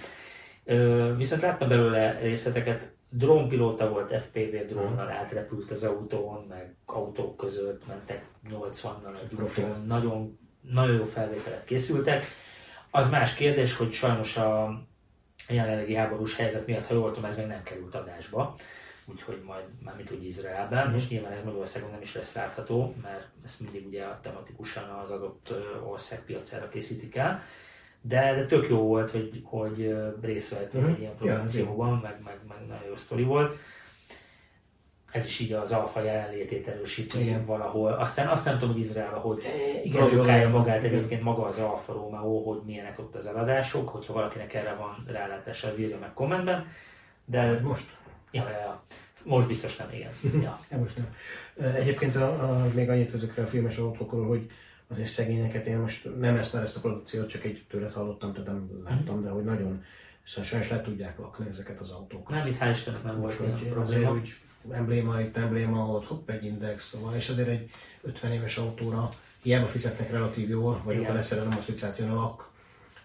[0.64, 7.86] Ö, viszont láttam belőle részleteket, drónpilóta volt, FPV drónnal átrepült az autón, meg autók között
[7.86, 12.26] mentek 80-nal egy úton, nagyon, nagyon jó felvételek készültek.
[12.90, 14.80] Az más kérdés, hogy sajnos a
[15.48, 18.56] jelenlegi háborús helyzet miatt, ha jól tudom, ez még nem került adásba,
[19.06, 23.26] úgyhogy majd már mit úgy Izraelben, és nyilván ez Magyarországon nem is lesz látható, mert
[23.44, 25.54] ezt mindig ugye tematikusan az adott
[25.86, 27.42] ország piacára készítik el.
[28.06, 30.92] De, de tök jó volt, hogy, hogy részt vettünk Mhm.
[30.92, 33.56] egy ilyen Ja, produkcióban, meg, meg, meg nagyon jó sztori volt.
[35.10, 37.44] Ez is így az alfa jelenlétét erősíti Igen.
[37.44, 37.92] valahol.
[37.92, 39.42] Aztán azt nem tudom, hogy Izraelben hogy
[39.84, 40.94] igen, produkálja magát igen.
[40.94, 45.68] egyébként maga az Alfa Romeo, hogy milyenek ott az eladások, hogyha valakinek erre van rálátása,
[45.68, 46.66] az írja meg kommentben.
[47.24, 47.84] De Most?
[48.30, 48.82] ja, ja, ja.
[49.24, 50.10] most biztos nem, igen.
[50.42, 50.58] Ja.
[50.70, 51.14] Ja, most nem.
[51.56, 54.50] Ö, Egyébként a, a, még annyit ezekre a filmes autókról, hogy
[54.88, 58.46] azért szegényeket én most nem ezt, mert ezt a produkciót csak egy tőled hallottam, tehát
[58.46, 59.84] nem láttam, de hogy nagyon
[60.22, 62.36] szóval sajnos le tudják lakni ezeket az autókat.
[62.36, 64.10] Nem, itt hál' Istennek nem volt ilyen Úgyhogy azért probléma.
[64.20, 64.34] úgy
[64.70, 67.70] embléma itt, embléma ott, hopp, egy index, szóval, és azért egy
[68.02, 69.08] 50 éves autóra
[69.42, 71.04] hiába fizetnek relatív jól, vagy Igen.
[71.04, 72.50] akkor leszerelem a tricát, jön a lak.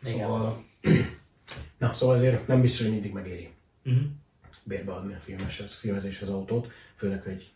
[0.04, 0.64] Szóval,
[1.80, 3.50] na, szóval azért nem biztos, hogy mindig megéri
[3.84, 4.04] Mhm.
[4.64, 7.52] bérbeadni a filmeshez, filmezéshez autót, főleg, hogy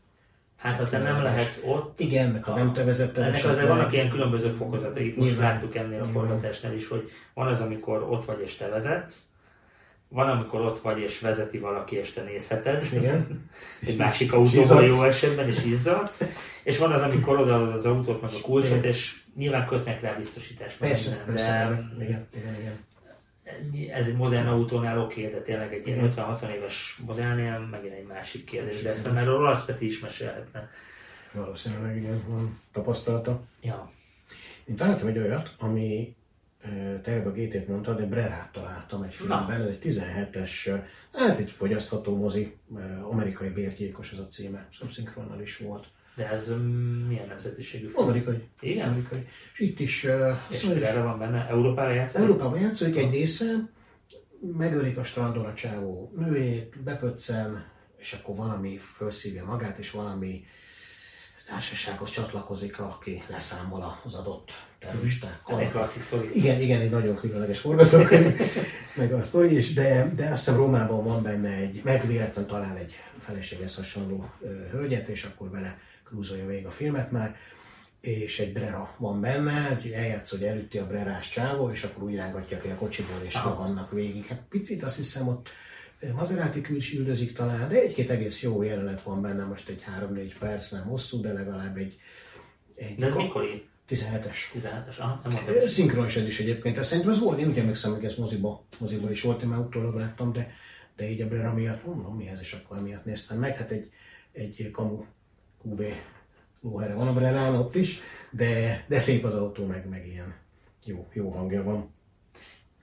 [0.63, 3.93] Hát ha te nem lehetsz ott, igen, meg ha nem te vezetted, ennek azért vannak
[3.93, 5.53] ilyen különböző fokozatai, most Nyilván.
[5.53, 9.21] láttuk ennél a forgatásnál is, hogy van az, amikor ott vagy és te vezetsz,
[10.07, 13.49] van, amikor ott vagy és vezeti valaki és te nézheted, Igen.
[13.87, 16.23] egy másik autóval jó esetben, és izzadsz,
[16.63, 20.77] és van az, amikor odaadod az autót, meg a kulcsot, és nyilván kötnek rá biztosítást,
[20.77, 21.51] Persze, persze,
[21.97, 22.73] de igen, igen, igen.
[23.91, 26.11] Ez egy modern autónál oké, de tényleg egy ilyen Igen.
[26.15, 30.69] 50-60 éves modellnél megint egy másik kérdés, de szerintem erről Olasz Peti is mesélhetne
[31.33, 33.41] Valószínűleg igen, van tapasztalata.
[33.61, 33.91] Ja.
[34.65, 36.15] Én találtam egy olyat, ami
[37.01, 40.79] te a GT-t mondta, de Brerát találtam egy filmben, ez egy 17-es,
[41.13, 42.57] hát egy fogyasztható mozi,
[43.09, 45.87] amerikai bérgyilkos az a címe, szomszinkronnal is volt.
[46.15, 46.61] De ez um,
[47.07, 48.03] milyen nemzetiségű film?
[48.03, 48.43] Amerikai.
[48.59, 48.89] Igen?
[48.89, 49.27] Amerikai.
[49.53, 50.03] És itt is...
[50.03, 51.47] Uh, és szóval erre van benne?
[51.47, 52.21] Európában játszik?
[52.21, 53.45] Európában játszik egy része,
[54.57, 57.65] megölik a strandon a csávó nőjét, bepöccen,
[57.97, 60.45] és akkor valami felszívja magát, és valami
[61.47, 65.59] társasághoz csatlakozik, aki leszámol az adott terroristákkal.
[65.59, 66.29] Egy klasszik sztori.
[66.33, 68.41] Igen, igen, egy nagyon különleges forgatókönyv,
[68.97, 72.77] meg a sztori is, de, de azt hiszem Rómában van benne egy, meg véletlen talál
[72.77, 74.29] egy feleséges hasonló
[74.71, 75.77] hölgyet, és akkor vele
[76.13, 77.35] krúzolja végig a filmet már
[78.01, 82.15] és egy Brera van benne, hogy eljátsz, hogy elütti a Brerás csávó, és akkor úgy
[82.15, 84.25] rángatja ki a kocsiból, és vannak végig.
[84.25, 85.49] Hát picit azt hiszem ott
[86.15, 90.71] Maserati külső üldözik talán, de egy-két egész jó jelenet van benne, most egy 3-4 perc,
[90.71, 91.99] nem hosszú, de legalább egy...
[92.75, 93.67] egy de ez mikori?
[93.89, 94.35] 17-es.
[94.53, 95.67] 17-es, aha, nem mondtam.
[95.67, 96.77] Szinkronis ez is egyébként.
[96.77, 99.59] Ezt szerintem az volt, én úgy emlékszem, hogy ez moziba, moziba is volt, én már
[99.59, 100.51] utólag láttam, de,
[100.95, 103.55] de így a Brera miatt, mondom, mi ez, és akkor miatt néztem meg.
[103.55, 103.91] Hát egy,
[104.31, 105.03] egy kamu
[105.63, 105.81] QV
[106.61, 107.99] lóhere van a Brerán ott is,
[108.29, 110.33] de, de szép az autó, meg, meg ilyen
[110.85, 111.93] jó, jó hangja van.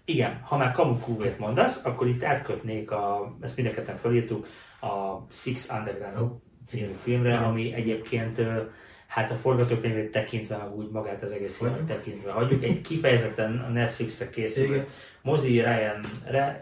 [0.04, 4.46] Igen, ha már Kamu Kúvét mondasz, akkor itt átkötnék, a, ezt mindenketten fölírtuk,
[4.80, 6.30] a Six Underground oh.
[6.66, 7.46] című filmre, oh.
[7.46, 8.42] ami egyébként
[9.06, 12.62] hát a forgatókönyvét tekintve, úgy magát az egész filmet tekintve hagyjuk.
[12.62, 14.88] Egy kifejezetten a Netflixre készült
[15.22, 16.00] mozi Ryan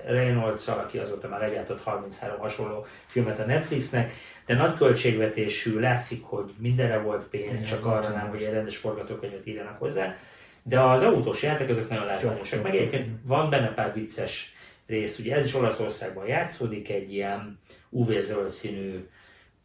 [0.07, 4.13] reynolds aki azóta már legyártott 33 hasonló filmet a Netflixnek,
[4.47, 9.47] de nagy költségvetésű, látszik, hogy mindenre volt pénz, csak arra nem, hogy egy rendes forgatókönyvet
[9.47, 10.15] írjanak hozzá.
[10.63, 14.55] De az autós játék azok nagyon látványosak, meg egyébként van benne pár vicces
[14.87, 17.59] rész, ugye ez is Olaszországban játszódik, egy ilyen
[17.91, 19.09] UV-zöld színű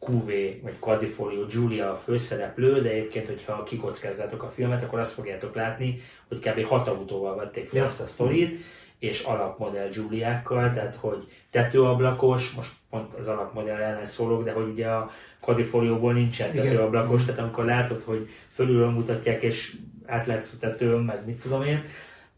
[0.00, 0.26] QV
[0.62, 6.00] vagy Quadrifolio Giulia a főszereplő, de egyébként, hogyha kikockázzátok a filmet, akkor azt fogjátok látni,
[6.28, 6.64] hogy kb.
[6.64, 7.86] hat autóval vették fel ja.
[7.86, 8.56] azt a sztorit,
[9.04, 14.88] és alapmodell Giuliákkal, tehát hogy tetőablakos, most pont az alapmodell ellen szólok, de hogy ugye
[14.88, 17.26] a Quadrifolióból nincsen tetőablakos, Igen.
[17.26, 19.76] tehát amikor látod, hogy fölülről mutatják, és
[20.06, 21.84] átlátsz a tetőn, meg mit tudom én,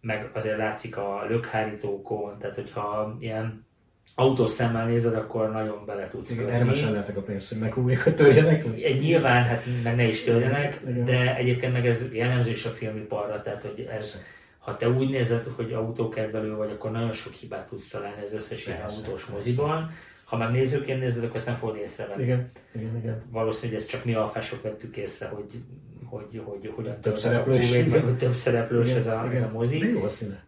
[0.00, 3.66] meg azért látszik a lökhárítókon, tehát hogyha ilyen
[4.14, 8.00] autós szemmel nézed, akkor nagyon bele tudsz Igen, erre sem lehetek a pénzt, hogy megújjuk,
[8.00, 8.64] hogy törjenek.
[8.82, 11.04] Egy, nyilván, hát meg ne is törjenek, Igen.
[11.04, 14.22] de egyébként meg ez jellemző is a filmiparra, tehát hogy ez,
[14.66, 18.66] ha te úgy nézed, hogy autókedvelő vagy, akkor nagyon sok hibát tudsz találni az összes
[18.66, 19.90] ilyen autós moziban.
[20.24, 22.22] Ha meg nézőként nézed, akkor ezt nem fogod észrevenni.
[22.22, 23.22] Igen, igen, igen.
[23.30, 25.62] Valószínűleg ezt csak mi alfások vettük észre, hogy
[26.04, 29.78] hogy, hogy hogyan több szereplős, meg, hogy több szereplős ez, a, ez a mozi.
[29.78, 30.44] De jó a színe.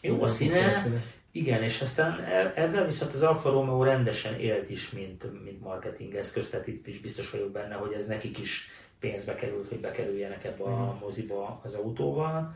[0.00, 0.68] Jó a színe.
[0.68, 1.02] A színe.
[1.30, 6.14] Igen, és aztán e, ebben viszont az Alfa Romeo rendesen élt is, mint, mint marketing
[6.14, 10.44] eszköz, tehát itt is biztos vagyok benne, hogy ez nekik is pénzbe került, hogy bekerüljenek
[10.44, 12.54] ebbe a moziba az autóval.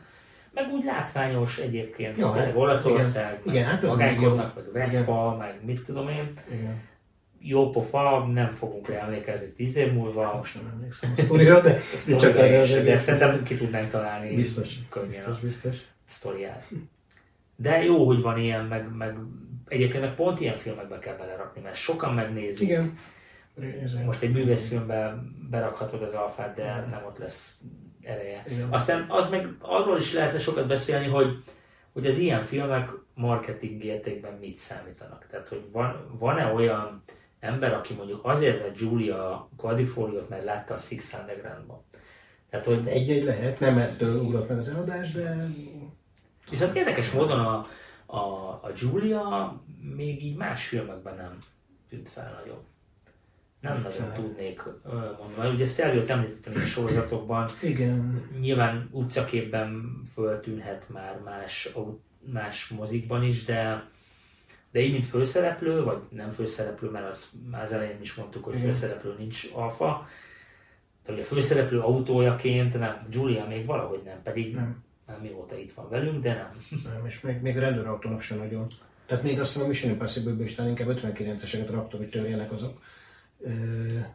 [0.57, 5.37] Meg úgy látványos egyébként, ja, hát, Olaszország, igen, meg igen, hát vagy Vespa, igen.
[5.37, 6.33] meg mit tudom én.
[6.51, 6.81] Igen
[7.39, 10.35] jó pofa, nem fogunk rá emlékezni tíz év múlva.
[10.37, 14.35] Most nem emlékszem a sztorira, de, de csak erre de szerintem ki tudnánk találni.
[14.35, 15.75] Biztos, biztos, biztos.
[16.07, 16.67] Sztoriát.
[17.55, 19.15] De jó, hogy van ilyen, meg, meg
[19.67, 22.67] egyébként meg pont ilyen filmekbe kell belerakni, mert sokan megnézik.
[22.67, 22.97] Igen.
[24.05, 27.57] Most egy művészfilmbe berakhatod az alfát, de nem ott lesz
[28.07, 28.43] ereje.
[28.49, 28.67] Igen.
[28.71, 31.43] Aztán az meg arról is lehetne sokat beszélni, hogy,
[31.93, 35.27] hogy az ilyen filmek marketing értékben mit számítanak.
[35.29, 37.03] Tehát, hogy van, van-e olyan
[37.39, 41.83] ember, aki mondjuk azért vett Julia Quadrifoliot, mert látta a Six Underground-ban.
[42.49, 42.87] Tehát, hogy...
[42.87, 45.47] Egy-egy lehet, nem ettől ugrott meg az eladás, de...
[46.49, 47.65] Viszont érdekes módon a,
[48.05, 49.61] a, a Julia
[49.95, 51.39] még így más filmekben nem
[51.89, 52.65] tűnt fel nagyon.
[53.59, 54.63] Nem nagyon tudnék
[55.19, 55.53] mondani.
[55.53, 57.47] Ugye ezt eljött említettem a sorozatokban.
[57.61, 58.27] Igen.
[58.39, 61.69] Nyilván utcaképben föltűnhet már más,
[62.31, 63.89] más mozikban is, de
[64.71, 68.55] de így, mint főszereplő, vagy nem főszereplő, mert az már az elején is mondtuk, hogy
[68.57, 70.07] főszereplő nincs alfa,
[71.05, 75.89] de ugye főszereplő autójaként nem, Julia még valahogy nem, pedig nem, nem mióta itt van
[75.89, 76.57] velünk, de nem.
[76.93, 78.67] Nem, és még, még a rendőrautónak sem nagyon.
[79.05, 82.81] Tehát még azt hiszem a Mission Impossible is inkább 59-eseket raktam, hogy törjenek azok.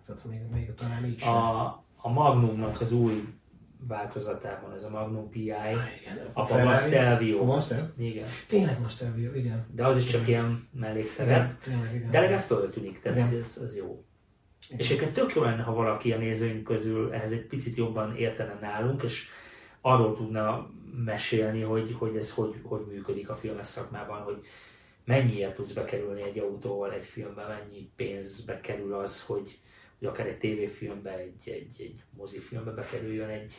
[0.06, 1.32] Tehát még, még talán így sem.
[1.34, 3.24] A, a Magnumnak az új
[3.88, 7.40] változatában, ez a Magnum PI, ah, igen, a, a Mastelvio.
[7.40, 7.92] A Master?
[7.98, 8.28] Igen.
[8.48, 9.66] Tényleg Mastelvio, igen.
[9.74, 10.30] De az is csak igen.
[10.30, 11.64] ilyen mellékszerep,
[12.10, 13.40] de legalább föltűnik, tehát igen.
[13.40, 14.04] ez, ez jó.
[14.66, 14.78] Igen.
[14.78, 18.58] És egyébként tök jó lenne, ha valaki a nézőink közül ehhez egy picit jobban értene
[18.60, 19.28] nálunk, és
[19.80, 20.70] arról tudna
[21.04, 24.40] mesélni, hogy, hogy ez hogy, hogy működik a filmes szakmában, hogy
[25.04, 29.58] mennyiért tudsz bekerülni egy autóval egy filmbe, mennyi pénzbe kerül az, hogy
[30.02, 33.54] hogy akár egy tévéfilmbe, egy, egy, egy mozifilmbe bekerüljön egy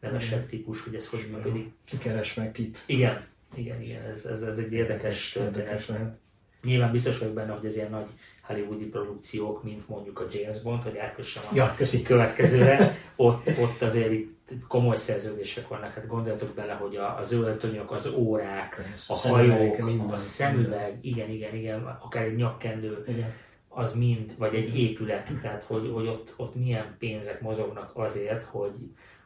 [0.00, 1.72] nevesebb típus, hogy ez hogy működik.
[1.84, 2.82] Ki keres meg kit.
[2.86, 5.86] Igen, igen, igen, ez, ez, ez egy érdekes Érdekes történet.
[5.86, 6.18] lehet.
[6.62, 8.06] Nyilván biztos vagyok benne, hogy az ilyen nagy
[8.48, 12.02] hollywoodi produkciók, mint mondjuk a James Bond, hogy átkössem a Ja, köszi.
[12.02, 14.36] következőre, ott, ott azért itt
[14.68, 15.92] komoly szerződések vannak.
[15.92, 20.08] Hát gondoljatok bele, hogy a, az öltönyök, az órák, a hajók, minden.
[20.08, 23.32] a szemüveg, igen, igen, igen, akár egy nyakkendő, Igen.
[23.68, 28.72] az mind, vagy egy épület, tehát hogy, hogy ott, ott milyen pénzek mozognak azért, hogy,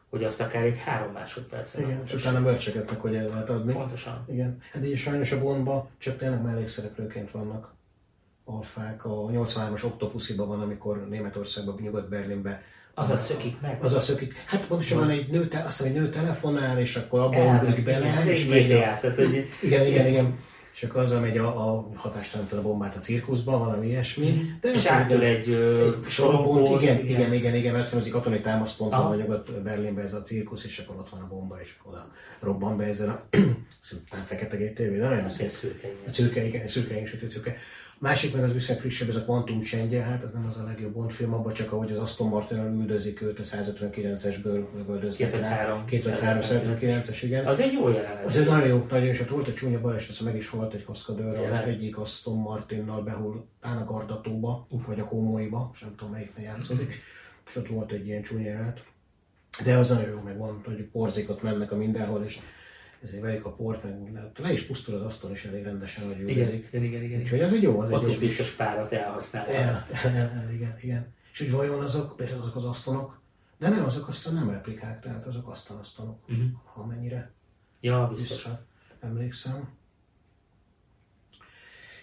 [0.09, 3.73] hogy azt akár egy három másodpercen Igen, és utána bölcsögetnek, hogy el lehet adni.
[3.73, 4.25] Pontosan.
[4.29, 4.57] Igen.
[4.71, 7.72] Hát így sajnos a Bondba csak tényleg mellékszereplőként vannak
[8.45, 9.05] alfák.
[9.05, 12.63] A 83-as Octopusziban van, amikor Németországban, Nyugat-Berlinbe
[12.93, 13.77] Az a szökik meg.
[13.81, 14.33] az a szökik.
[14.45, 18.05] Hát pontosan egy nő, te- azt hiszem, egy nő telefonál, és akkor abba ugrik bele,
[18.05, 20.37] ez és egy megy a, tehát hogy igen, igen, igen.
[20.73, 24.41] És akkor azzal megy a, a hatástalanítani a bombát a cirkuszba, valami ilyesmi.
[24.61, 28.11] De és áttől egy, egy sorompont, igen, igen, igen, igen, igen, azt hiszem, ez egy
[28.11, 29.07] katonai támaszponton Aha.
[29.07, 32.83] van Nyugat-Berlinben ez a cirkusz, és akkor ott van a bomba, és oda robban be
[32.85, 33.37] ezzel a
[33.81, 35.47] szintén fekete GTV, de nagyon Ez szép.
[35.47, 36.13] szürke, igen.
[36.13, 37.55] Szürke, igen, szürke, igen, sötét szürke.
[38.03, 40.93] Másik meg az viszont frissebb, ez a Quantum Csendje, hát ez nem az a legjobb
[40.93, 45.49] Bond film, abban csak ahogy az Aston Martin üldözik őt a 159-esből, megöldöznek Két vagy
[45.49, 45.85] három.
[45.85, 47.45] Két vagy három 159-es, igen.
[47.45, 48.25] Az egy jó jelenet.
[48.25, 50.47] Az egy nagyon jó, nagyon jó, és ott volt egy csúnya baleset, szóval meg is
[50.47, 55.95] halt egy kaszkadőr, az egyik Aston Martinnal behull a Gardatóba, vagy a Kómóiba, és nem
[55.95, 56.93] tudom melyiknél játszódik,
[57.47, 58.83] és ott volt egy ilyen csúnya jelenet.
[59.63, 62.39] De az nagyon jó, meg van, hogy porzikot mennek a mindenhol, és
[63.03, 66.37] ezért vegyük a port, meg le, is pusztul az asztal, és elég rendesen, hogy igen,
[66.37, 66.67] üldözik.
[66.71, 67.21] igen, igen, igen.
[67.21, 69.51] Úgyhogy ez egy jó, az egy Ott jó is biztos párat elhasználva.
[69.51, 71.13] el, el, el, igen, igen.
[71.33, 73.21] És hogy vajon azok, például azok az asztalok,
[73.57, 76.41] de nem, azok azt hiszem nem replikák, tehát azok asztalasztalok, Mhm.
[76.63, 77.31] ha mennyire
[77.81, 78.43] Ja, biztos.
[78.43, 78.65] vissza
[78.99, 79.69] emlékszem.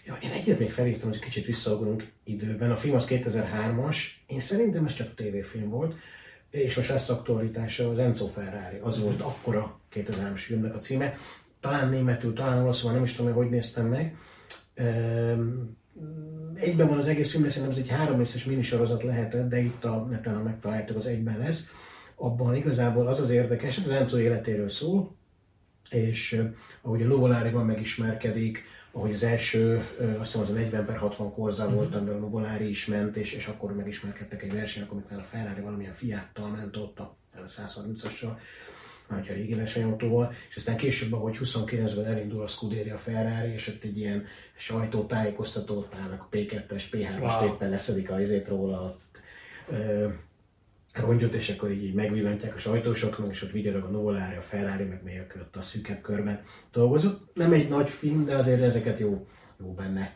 [0.07, 2.71] Ja, én egyet még felírtam, hogy kicsit visszaugrunk időben.
[2.71, 3.97] A film az 2003-as,
[4.27, 5.95] én szerintem ez csak tévéfilm volt,
[6.51, 8.79] és most lesz aktualitása az Enzo Ferrari.
[8.83, 11.19] Az volt akkora 2003-as filmnek a címe.
[11.61, 14.17] Talán németül, talán olaszul, nem is tudom, hogy néztem meg.
[14.75, 15.49] Ehm,
[16.55, 19.85] Egyben van az egész film, de szerintem ez egy három részes minisorozat lehetett, de itt
[19.85, 21.71] a neten, ha megtaláltuk, az egyben lesz.
[22.15, 25.15] Abban igazából az az érdekes, az Enzo életéről szól,
[25.91, 26.47] és eh,
[26.83, 29.85] ahogy a Nuvoláriban megismerkedik, ahogy az első,
[30.19, 31.75] azt hiszem az a 40 per 60 korza Mhm.
[31.75, 35.61] volt, amivel a Nuvolári is ment, és, és akkor megismerkedtek egy versenyen, amikor a Ferrari
[35.61, 38.31] valamilyen Fiattal ment ott, a a 130-assal,
[39.09, 43.83] nagy a régi versenyautóval, és aztán később, ahogy 29-ben elindul a Scuderia Ferrari, és ott
[43.85, 44.25] egy ilyen
[44.57, 47.55] sajtótájékoztató, ott állnak a P2-es, P3-as, Wow.
[47.55, 48.97] éppen leszedik a izét róla,
[49.69, 50.09] ö,
[50.95, 54.85] rongyot, és akkor így, így megvillantják a sajtósoknak, és ott vigyorog a Novolari, a Ferrari,
[54.85, 56.41] meg még aki ott a szűkebb körben
[56.73, 57.31] dolgozott.
[57.35, 59.27] Nem egy nagy film, de azért ezeket jó,
[59.61, 60.13] jó benne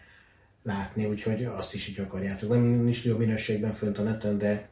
[0.62, 2.50] látni, úgyhogy azt is így akarjátok.
[2.50, 4.68] Nem nincs jó minőségben fönt a neten, de,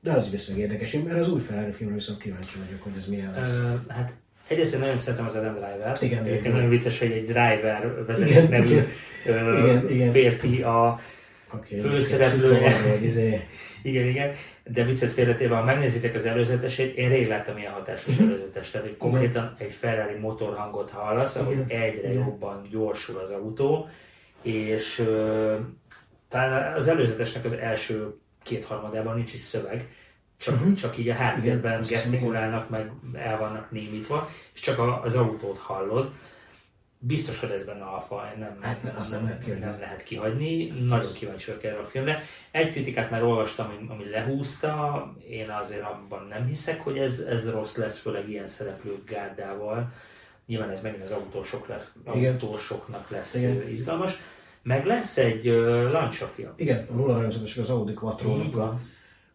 [0.00, 0.92] de az viszonylag érdekes.
[0.92, 3.58] Én erre az új Ferrari filmre viszont kíváncsi vagyok, hogy ez milyen lesz.
[3.58, 4.12] Ö, hát
[4.48, 6.02] egyrészt én nagyon szeretem az Adam Driver-t.
[6.02, 6.52] Igen, Egyébként igen.
[6.54, 8.86] nagyon vicces, hogy egy driver vezető Igen, nevű igen.
[9.26, 10.10] ö, Igen, igen.
[10.10, 11.00] férfi a
[11.48, 12.76] Aki főszereplője.
[13.82, 14.32] Igen, igen,
[14.64, 18.28] de viccet félretéve, ha megnézitek az előzetesét, én rég láttam ilyen hatásos Mhm.
[18.28, 22.12] előzetes, tehát hogy konkrétan egy Ferrari motorhangot hallasz, ahogy Igen, egyre igen.
[22.24, 23.88] jobban gyorsul az autó,
[24.42, 25.56] és ö,
[26.28, 29.88] talán az előzetesnek az első kétharmadában nincs is szöveg,
[30.36, 30.72] csak, Mhm.
[30.74, 36.10] csak így a háttérben gesztikulálnak, meg el vannak némítva, és csak a, az autót hallod.
[37.02, 39.64] Biztos, hogy ez benne alfa, nem, Hát ne- azt nem lehet kihagyni.
[39.64, 40.66] nem lehet kihagyni.
[40.66, 42.22] Nagyon kíváncsi vagyok erre a filmre.
[42.50, 47.50] Egy kritikát már olvastam, ami, ami lehúzta, én azért abban nem hiszek, hogy ez, ez
[47.50, 49.92] rossz lesz, főleg ilyen szereplők gárdával.
[50.46, 52.32] Nyilván ez megint az autósok lesz, Igen.
[52.32, 53.68] autósoknak lesz Igen.
[53.68, 54.20] Izgalmas.
[54.62, 56.52] Meg lesz egy uh, Lancia film.
[56.56, 57.26] igen, a 0
[57.60, 58.38] az Audi quattro.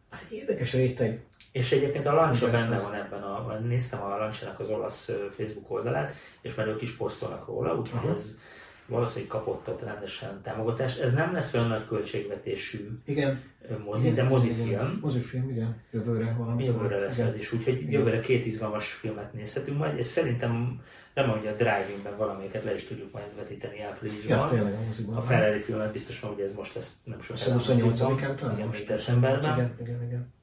[0.09, 1.23] Az érdekes réteg,
[1.55, 5.11] És egyébként a Lancia Igen, benne az- van ebben, a, néztem a Lancia-nak az olasz
[5.35, 8.39] Facebook oldalát, és már ők is posztolnak róla, úgyhogy ez
[8.87, 11.01] valószínűleg kapott ott rendesen támogatást.
[11.01, 13.41] Ez nem lesz olyan nagy költségvetésű igen.
[13.85, 14.67] mozi, de mozifilm.
[14.67, 15.81] Igen, mozifilm, igen.
[15.91, 16.63] Jövőre valami.
[16.63, 17.27] Jövőre lesz igen.
[17.29, 17.91] ez is, úgyhogy Igen.
[17.91, 20.81] jövőre két izgalmas filmet nézhetünk majd, és szerintem
[21.13, 24.49] nem hogy a Driving-ben valamelyiket le is tudjuk majd vetíteni Ja, áprilisban.
[24.49, 25.15] tényleg a moziban.
[25.15, 27.53] a Ferrari filmet biztos van, hogy ez most lesz nem sokára.
[27.57, 28.15] hiszem a moziban.
[28.17, 28.87] 28-án talán Igen, most.
[28.87, 29.53] decemberben.
[29.53, 30.33] Igen, igen, igen.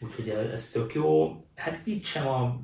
[0.00, 1.36] Úgyhogy ez tök jó.
[1.54, 2.60] Hát itt sem a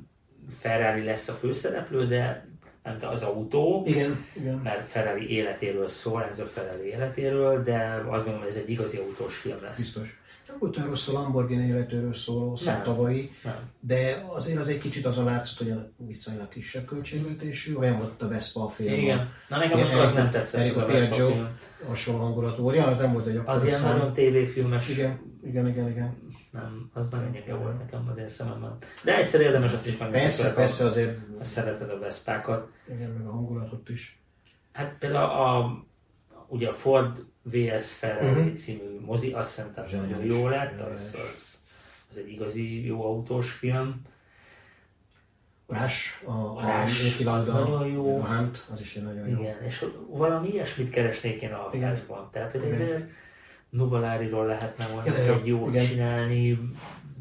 [0.49, 2.47] Ferrari lesz a főszereplő, de
[2.83, 4.57] nem az autó, Igen, igen.
[4.57, 8.97] mert Ferrari életéről szól, ez a Ferrari életéről, de azt gondolom, hogy ez egy igazi
[8.97, 9.77] autós film lesz.
[9.77, 10.19] Biztos.
[10.47, 12.83] Nem volt olyan rossz a Lamborghini életőről szóló Nem.
[12.83, 13.69] tavalyi, Nem.
[13.79, 18.27] de azért az egy kicsit azon látszott, hogy a viszonylag kisebb költségvetésű, olyan volt a
[18.27, 18.93] Vespa a film.
[18.93, 19.29] Igen.
[19.49, 21.47] Na nekem akkor az nem tetszett, Eric az a a Vespa film.
[21.87, 22.75] Hasonló hangulatú volt.
[22.75, 24.89] Ja, az nem volt egy akkor Az ilyen nagyon tévéfilmes.
[24.89, 26.24] Igen, igen, igen, igen.
[26.55, 28.77] Nem, az nagyon gyenge volt nekem az én szememben.
[29.03, 30.23] De egyszer érdemes azt is megnézni.
[30.25, 32.69] Persze, főleg, persze azért, Ha szereted a Veszpákat.
[32.95, 34.19] igen, meg a hangulatot is.
[34.71, 35.83] Hát például a,
[36.47, 38.55] ugye a Ford VS Ferrari Mhm.
[38.55, 41.57] című mozi, azt szerintem nagyon jó lett, az, az,
[42.11, 44.01] az egy igazi jó autós film.
[45.67, 48.19] Rás, a, a Niki az nagyon jó.
[48.21, 49.39] A Hunt, az is egy nagyon jó.
[49.39, 51.95] Igen, és valami ilyesmit keresnék én a Igen.
[51.95, 52.29] flashban.
[52.31, 53.09] Tehát, hogy ezért
[53.75, 55.85] Nuvaláriról lehetne mondjuk Igen, egy jó igen.
[55.85, 56.59] csinálni,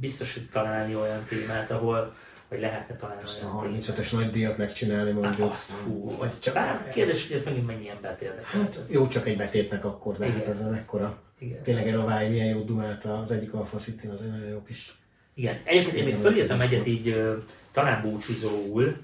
[0.01, 2.15] biztos, hogy találni olyan témát, ahol
[2.49, 5.49] vagy lehetne találni Azt a olyan 35-ös nagy díjat megcsinálni mondjuk.
[5.49, 6.17] Hát azt, fú.
[6.19, 8.61] Vagy csak, Bár kérdés, hogy ez megint mennyi embert érdekel.
[8.61, 10.49] hát jó, csak egy betétnek akkor, de hát Igen.
[10.51, 11.19] ez a mekkora.
[11.39, 11.63] Igen.
[11.63, 14.95] Tényleg Elovály milyen jó dumált az egyik Alfa city az egy nagyon jó kis.
[15.35, 17.35] Igen, egyébként én még fölírtam egyet így
[17.73, 18.97] talán búcsúzóul,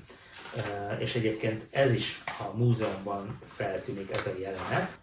[0.99, 4.99] és egyébként ez is a múzeumban feltűnik ez a jelenet.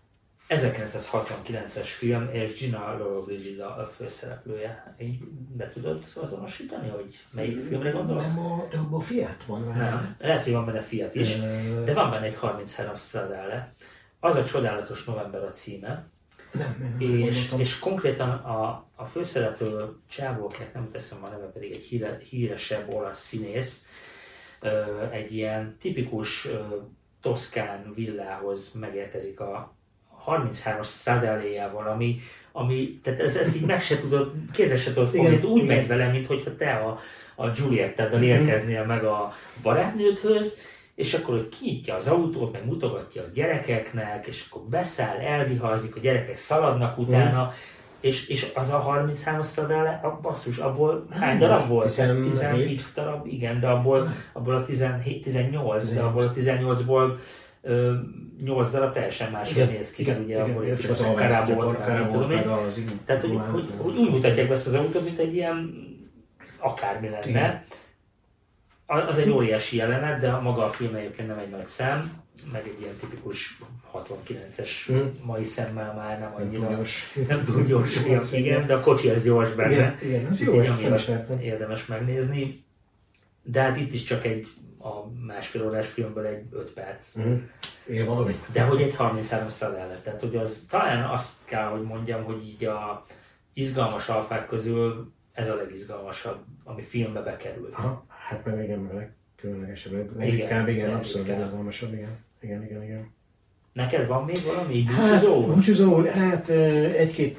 [0.50, 4.96] 1969-es film, és Gina Lollobrigida a főszereplője.
[5.00, 5.20] Így
[5.56, 8.22] be tudod azonosítani, hogy melyik filmre gondolok?
[8.22, 9.62] Nem, a, de abban Fiat van.
[9.62, 10.16] Nem.
[10.20, 11.40] Lehet, hogy van benne Fiat is,
[11.86, 13.74] de van benne egy 33 Stradale.
[14.20, 16.08] Az a csodálatos november a címe,
[16.52, 17.60] Nem, nem, és, gondoltam.
[17.60, 23.26] és konkrétan a, a főszereplő csávó, nem teszem a neve, pedig egy híre, híresebb olasz
[23.26, 23.86] színész,
[25.12, 26.48] egy ilyen tipikus
[27.22, 29.77] toszkán villához megérkezik a
[30.28, 32.20] 33-as Stradaléjával, ami,
[32.52, 35.76] ami tehát ez, ez így meg se tudod, kézzel se tudod fogni, úgy igen.
[35.76, 37.00] megy vele, mintha te a,
[37.36, 40.58] a Giulietteddel érkeznél meg a barátnődhöz,
[40.96, 46.00] és akkor hogy kinyitja az autót, meg mutogatja a gyerekeknek, és akkor beszáll, elviharzik, a
[46.00, 47.54] gyerekek szaladnak utána,
[48.00, 51.88] és, és az a 33 Stradale, a basszus, abból hány darab volt?
[51.88, 52.32] 17.
[52.32, 56.08] 17 darab, igen, de abból, abból a 17, 18, de 18.
[56.08, 57.20] abból a 18-ból
[58.44, 62.28] 8 darab teljesen máshogy Igen, néz ki, igen, ugye igen, abból egy alvász, karából, a
[62.28, 62.82] meg az.
[63.06, 65.74] Tehát, hogy, hogy, hogy úgy mutatják be ezt az autót, mint egy ilyen
[66.58, 67.30] akármi lenne.
[67.30, 67.64] Igen.
[68.86, 72.12] A- Az egy óriási jelenet, de maga a film egyébként nem egy nagy szám,
[72.52, 73.60] meg egy ilyen tipikus
[73.94, 74.98] 69-es Mm.
[75.24, 76.70] mai szemmel már nem annyira
[77.28, 79.72] nem túl gyors film, igen, de a kocsi az gyors benne.
[79.72, 81.40] Igen, igen, ez jó, ezt nem amiatt ismertem.
[81.40, 82.66] Érdemes megnézni.
[83.52, 84.48] De hát itt is csak egy
[84.80, 87.14] a másfél órás filmből egy 5 perc.
[87.14, 87.34] Mhm.
[87.88, 88.46] Ér valamit?
[88.52, 92.66] De hogy egy 33 Stradale, tehát hogy az talán azt kell, hogy mondjam, hogy így
[92.66, 93.06] a
[93.54, 97.74] izgalmas alfák közül ez a legizgalmasabb, ami filmbe bekerült.
[97.76, 102.18] Aha, hát meg igen, meg legkülönlegesebb, Igen, legritkább, igen, abszolút legizgalmasabb, igen.
[102.40, 103.16] Igen, igen, igen.
[103.78, 105.46] Neked van még valami így Hát, búcsúzó?
[105.46, 106.50] búcsúzó, hát
[106.98, 107.38] egy-két,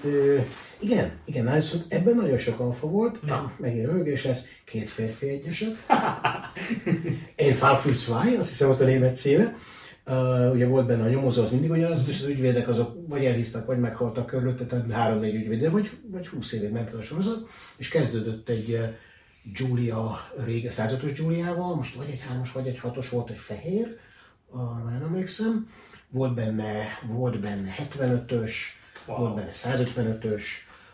[0.78, 3.52] igen, igen, ez, ebben nagyon sok alfa volt, Na.
[3.56, 5.76] megint rögés lesz, két férfi egyeset.
[7.36, 7.54] Én
[7.96, 9.56] zwei, azt hiszem, ott a német címe.
[10.06, 13.66] Uh, ugye volt benne a nyomozó, az mindig ugyanaz, és az ügyvédek azok vagy elhisztak,
[13.66, 17.88] vagy meghaltak körülötte, tehát három-négy ügyvéde, vagy, vagy 20 évig ment ez a sorozat, és
[17.88, 18.78] kezdődött egy
[19.52, 23.96] Julia, rége 105-ös Juliával, most vagy egy hármas, vagy egy hatos volt egy fehér,
[24.50, 25.68] arra nem emlékszem.
[26.10, 28.52] Volt benne, volt benne 75-ös,
[29.08, 29.18] Wow.
[29.18, 30.42] volt benne 155-ös,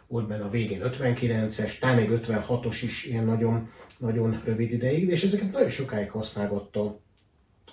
[0.07, 5.25] volt benne a végén 59-es, talán még 56-os is ilyen nagyon, nagyon rövid ideig, és
[5.25, 7.01] ezeket nagyon sokáig használgatta,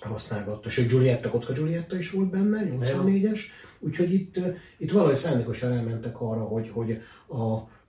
[0.00, 0.70] használgatta.
[0.70, 3.40] Sőt, Giulietta, Kocka Giulietta is volt benne, 84-es,
[3.78, 7.42] úgyhogy itt, eh, itt valahogy szándékosan elmentek arra, hogy, hogy a,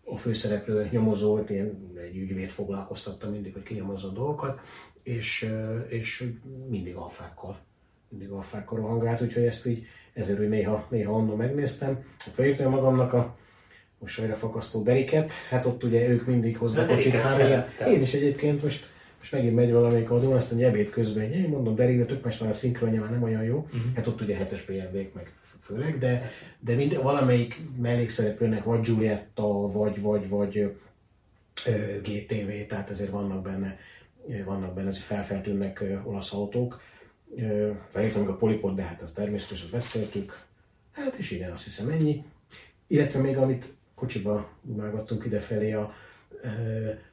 [0.04, 4.60] a főszereplő nyomozót, én egy ügyvéd foglalkoztatta mindig, hogy kinyomozza a dolgokat,
[5.04, 6.32] és, eh, és
[6.70, 7.60] mindig alfákkal
[8.14, 12.04] mindig alfákkal rohangált, úgyhogy ezt így ezért úgy néha, néha annól megnéztem.
[12.18, 13.38] Felírtam magamnak a
[14.00, 17.92] mosolyra fakasztó deriket, hát ott ugye ők mindig hoznak Hát igen, szerettem.
[17.92, 18.86] én is egyébként most,
[19.20, 22.42] most megint megy valamelyik adón, azt mondja, ebéd közben, én mondom, Derik, de tök más
[22.42, 23.58] a szinkronja, már nem olyan jó.
[23.58, 23.96] Uh-huh.
[23.96, 30.02] Hát ott ugye hetes BMW-k meg főleg, de, de mind, valamelyik mellékszereplőnek vagy Giulietta, vagy,
[30.02, 30.58] vagy, vagy
[31.66, 33.78] ö, GTV, tehát ezért vannak benne,
[34.46, 36.82] vannak benne, azért felfeltűnnek olasz autók.
[37.90, 40.46] Felírtam még a polipot, de hát azt természetesen beszéltük.
[40.92, 42.24] Hát és igen, azt hiszem ennyi.
[42.88, 45.94] Illetve még amit kocsiba vágattunk idefelé a
[46.44, 46.50] e,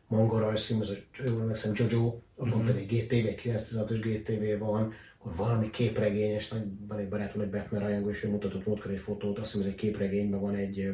[0.06, 0.94] manga rajzfilm, az a
[1.26, 2.66] jól emlékszem, Jojo, abban mm-hmm.
[2.66, 8.10] pedig GTV, 916-os GTV van, akkor valami képregényes, nagy, van egy barátom, egy Batman rajongó,
[8.10, 10.90] és ő mutatott múltkor egy fotót, azt hiszem ez egy képregényben van egy,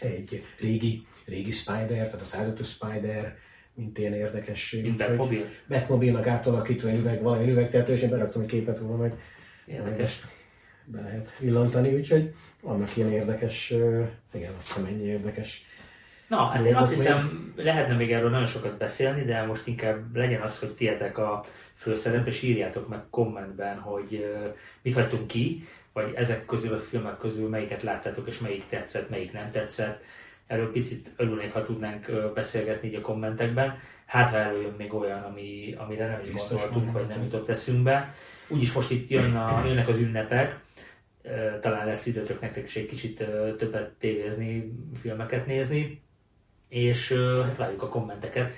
[0.00, 3.36] egy régi, régi Spider, tehát a 105-ös Spider,
[3.78, 4.82] mint ilyen érdekesség.
[4.82, 5.44] Mint Batmobile?
[5.68, 9.12] Batmobile-nak átalakítva egy üveg, valami üvegtehető, és én beraktam egy képet róla, majd
[9.98, 10.24] ezt
[10.84, 13.74] be lehet villantani, úgyhogy vannak ilyen érdekes,
[14.32, 15.66] igen, azt hiszem ennyi érdekes
[16.28, 20.40] Na, hát én azt hiszem, lehetne még erről nagyon sokat beszélni, de most inkább legyen
[20.40, 24.26] az, hogy tietek a főszerep, és írjátok meg kommentben, hogy
[24.82, 29.32] mit hagytunk ki, vagy ezek közül a filmek közül melyiket láttátok, és melyik tetszett, melyik
[29.32, 30.02] nem tetszett.
[30.48, 33.78] Erről picit örülnék, ha tudnánk beszélgetni így a kommentekben.
[34.06, 38.14] Hát, ha előjön még olyan, ami, amire nem is Biztos gondoltunk, vagy nem jutott eszünkbe.
[38.48, 40.60] Úgyis most itt jön a, jönnek az ünnepek,
[41.60, 43.24] talán lesz időtök nektek is egy kicsit
[43.58, 46.02] többet tévézni, filmeket nézni,
[46.68, 47.12] és
[47.44, 48.54] hát várjuk a kommenteket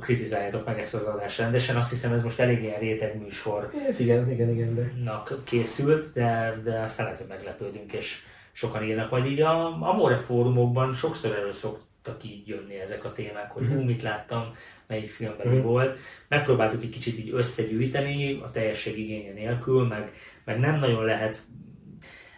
[0.00, 1.76] kritizáljátok meg ezt az adást rendesen.
[1.76, 3.70] Azt hiszem ez most elég ilyen réteg műsor.
[3.86, 4.92] Hát igen, igen, igen, de...
[5.44, 8.22] készült, de, de aztán lehet, hogy meglepődünk, és
[8.58, 13.50] sokan írnak, vagy így a Amore fórumokban sokszor erről szoktak így jönni ezek a témák,
[13.50, 14.56] hogy hú, mit láttam,
[14.86, 15.62] melyik filmben mm.
[15.62, 15.98] volt.
[16.28, 20.12] Megpróbáltuk egy kicsit így összegyűjteni a teljesség igénye nélkül, meg,
[20.44, 21.42] meg nem nagyon lehet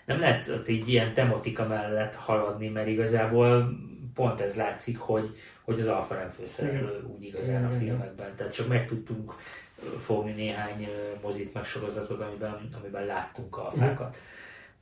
[0.05, 3.79] nem lehet így ilyen tematika mellett haladni, mert igazából
[4.15, 8.37] pont ez látszik, hogy, hogy az alfa nem főszereplő úgy igazán a filmekben.
[8.37, 9.35] Tehát csak meg tudtunk
[9.99, 10.89] fogni néhány
[11.23, 14.17] mozit meg sorozatot, amiben, amiben láttunk alfákat,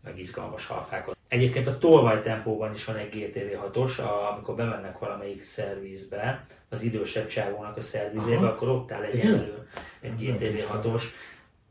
[0.05, 1.18] meg izgalmas alfákat.
[1.29, 3.99] Egyébként a tolvaj tempóban is van egy GTV 6-os,
[4.33, 8.47] amikor bemennek valamelyik szervizbe, az idősebb csávónak a szervizébe, Aha.
[8.47, 9.69] akkor ott áll egy elő
[10.01, 11.03] egy GTV 6-os,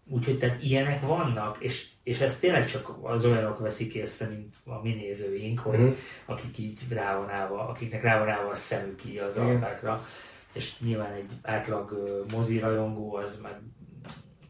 [0.10, 4.82] Úgyhogy tehát ilyenek vannak, és, és ezt tényleg csak az olyanok veszik észre, mint a
[4.82, 5.96] mi nézőink, hogy uh-huh.
[6.26, 9.52] akik így rá van állva, akiknek rá van állva a szemük így az uh-huh.
[9.52, 10.06] alfákra,
[10.54, 13.60] és nyilván egy átlag mozirajongó az meg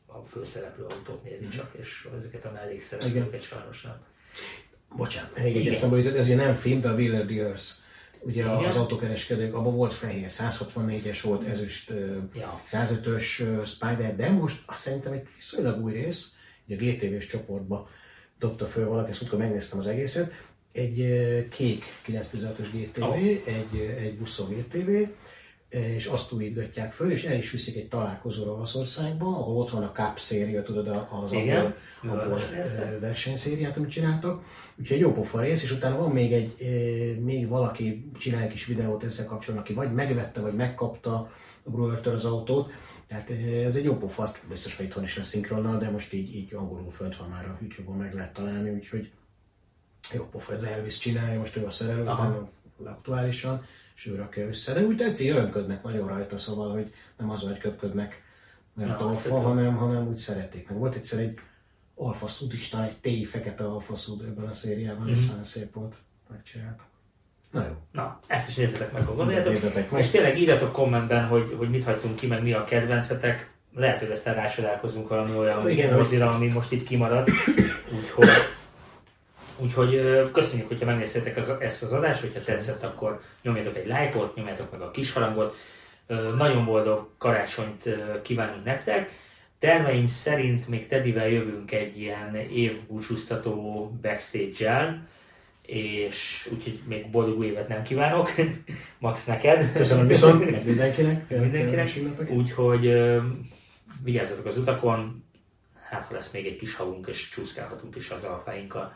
[0.06, 1.60] a főszereplő autót nézi uh-huh.
[1.60, 4.06] csak, és ezeket a mellékszereplőket sajnos nem.
[4.96, 7.74] Bocsánat, még egy eszembe jutott, ez ugye nem film, de a Wheeler Dears
[8.20, 8.66] Ugye Igen.
[8.66, 11.94] az autókereskedők, abban volt fehér, 164-es volt, ezüst,
[12.34, 12.62] ja.
[12.68, 16.32] 105-ös Spider, de most azt szerintem egy viszonylag új rész,
[16.68, 17.90] ugye a GTV-s csoportba
[18.40, 20.32] dobta föl valaki, ezt amikor megnéztem az egészet,
[20.72, 20.96] egy
[21.50, 23.16] kék 915-ös GTV, oh.
[23.16, 24.90] egy, egy buszó GTV,
[25.70, 29.92] és azt újítgatják föl, és el is viszik egy találkozóra Olaszországba, ahol ott van a
[29.92, 32.40] Cup széria, tudod, az abból, abból
[33.00, 34.44] versenyszériát, amit csináltak.
[34.80, 36.56] Úgyhogy egy jó pofa rész, és utána van még egy,
[37.24, 41.32] még valaki csinál egy kis videót ezzel kapcsolatban, aki vagy megvette, vagy megkapta
[41.64, 42.72] a brewer az autót.
[43.08, 43.30] Tehát
[43.66, 46.54] ez egy jó pofa, azt biztos, hogy itthon is lesz szinkronnal, de most így, így
[46.54, 49.12] angolul fönt van már a YouTube-on meg lehet találni, úgyhogy
[50.14, 52.06] jó pofa, ez Elvis csinálja, most ő a szerelő,
[52.84, 53.66] aktuálisan
[53.98, 54.74] és ő rakja össze.
[54.74, 58.24] De úgy tetszik, örömködnek nagyon rajta, szóval, hogy nem az, hogy köpködnek,
[58.74, 60.70] mert ja, alfa, hanem, hanem úgy szeretik.
[60.70, 61.40] Meg volt egyszer egy
[61.96, 65.14] alfa szudistán, egy téj fekete alfa szud ebben a szériában, mm-hmm.
[65.14, 65.30] és mhm.
[65.30, 65.96] nagyon szép volt,
[66.30, 66.86] megcsináltak.
[67.52, 67.74] Na jó.
[67.92, 69.52] Na, ezt is nézzetek meg, gondoljátok.
[69.52, 70.02] Nézzetek meg.
[70.02, 73.52] És tényleg írjatok kommentben, hogy, hogy mit hagytunk ki, meg mi a kedvencetek.
[73.74, 77.30] Lehet, hogy ezt rásodálkozunk valami olyan mozira, ami most itt kimaradt.
[77.96, 78.28] Úgyhogy
[79.58, 80.02] Úgyhogy
[80.32, 84.82] köszönjük, hogyha megnéztétek az, ezt az adást, hogyha tetszett, akkor nyomjatok egy lájkot, nyomjátok meg
[84.82, 85.56] a kis harangot.
[86.38, 87.90] Nagyon boldog karácsonyt
[88.22, 89.12] kívánunk nektek.
[89.60, 95.08] Terveim szerint még Tedivel jövünk egy ilyen évbúcsúztató backstage-el,
[95.66, 98.32] és úgyhogy még boldog új évet nem kívánok,
[99.00, 99.72] Max neked.
[99.72, 101.30] Köszönöm viszont mindenkinek.
[101.40, 101.90] mindenkinek.
[102.30, 102.94] Úgyhogy
[104.04, 105.24] vigyázzatok az utakon,
[105.90, 108.94] hát ha lesz még egy kis havunk, és csúszkálhatunk is az alfáinkkal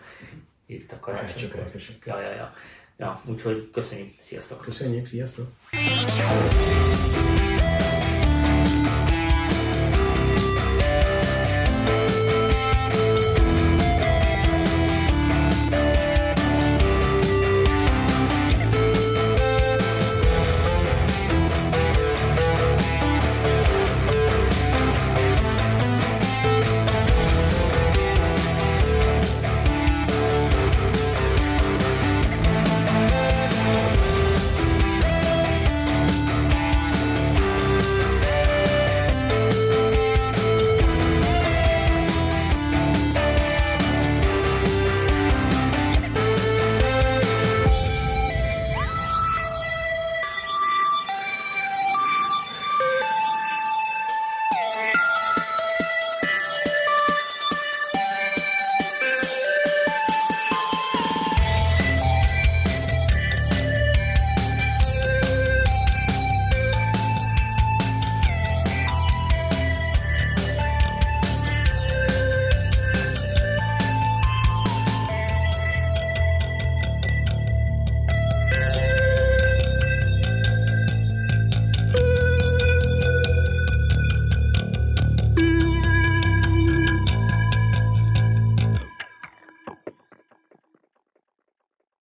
[0.71, 1.71] itt a karácsonykor.
[2.05, 2.53] Ja, ja, ja.
[2.97, 4.61] ja, úgyhogy köszönjük, sziasztok!
[4.61, 5.47] Köszönjük, sziasztok!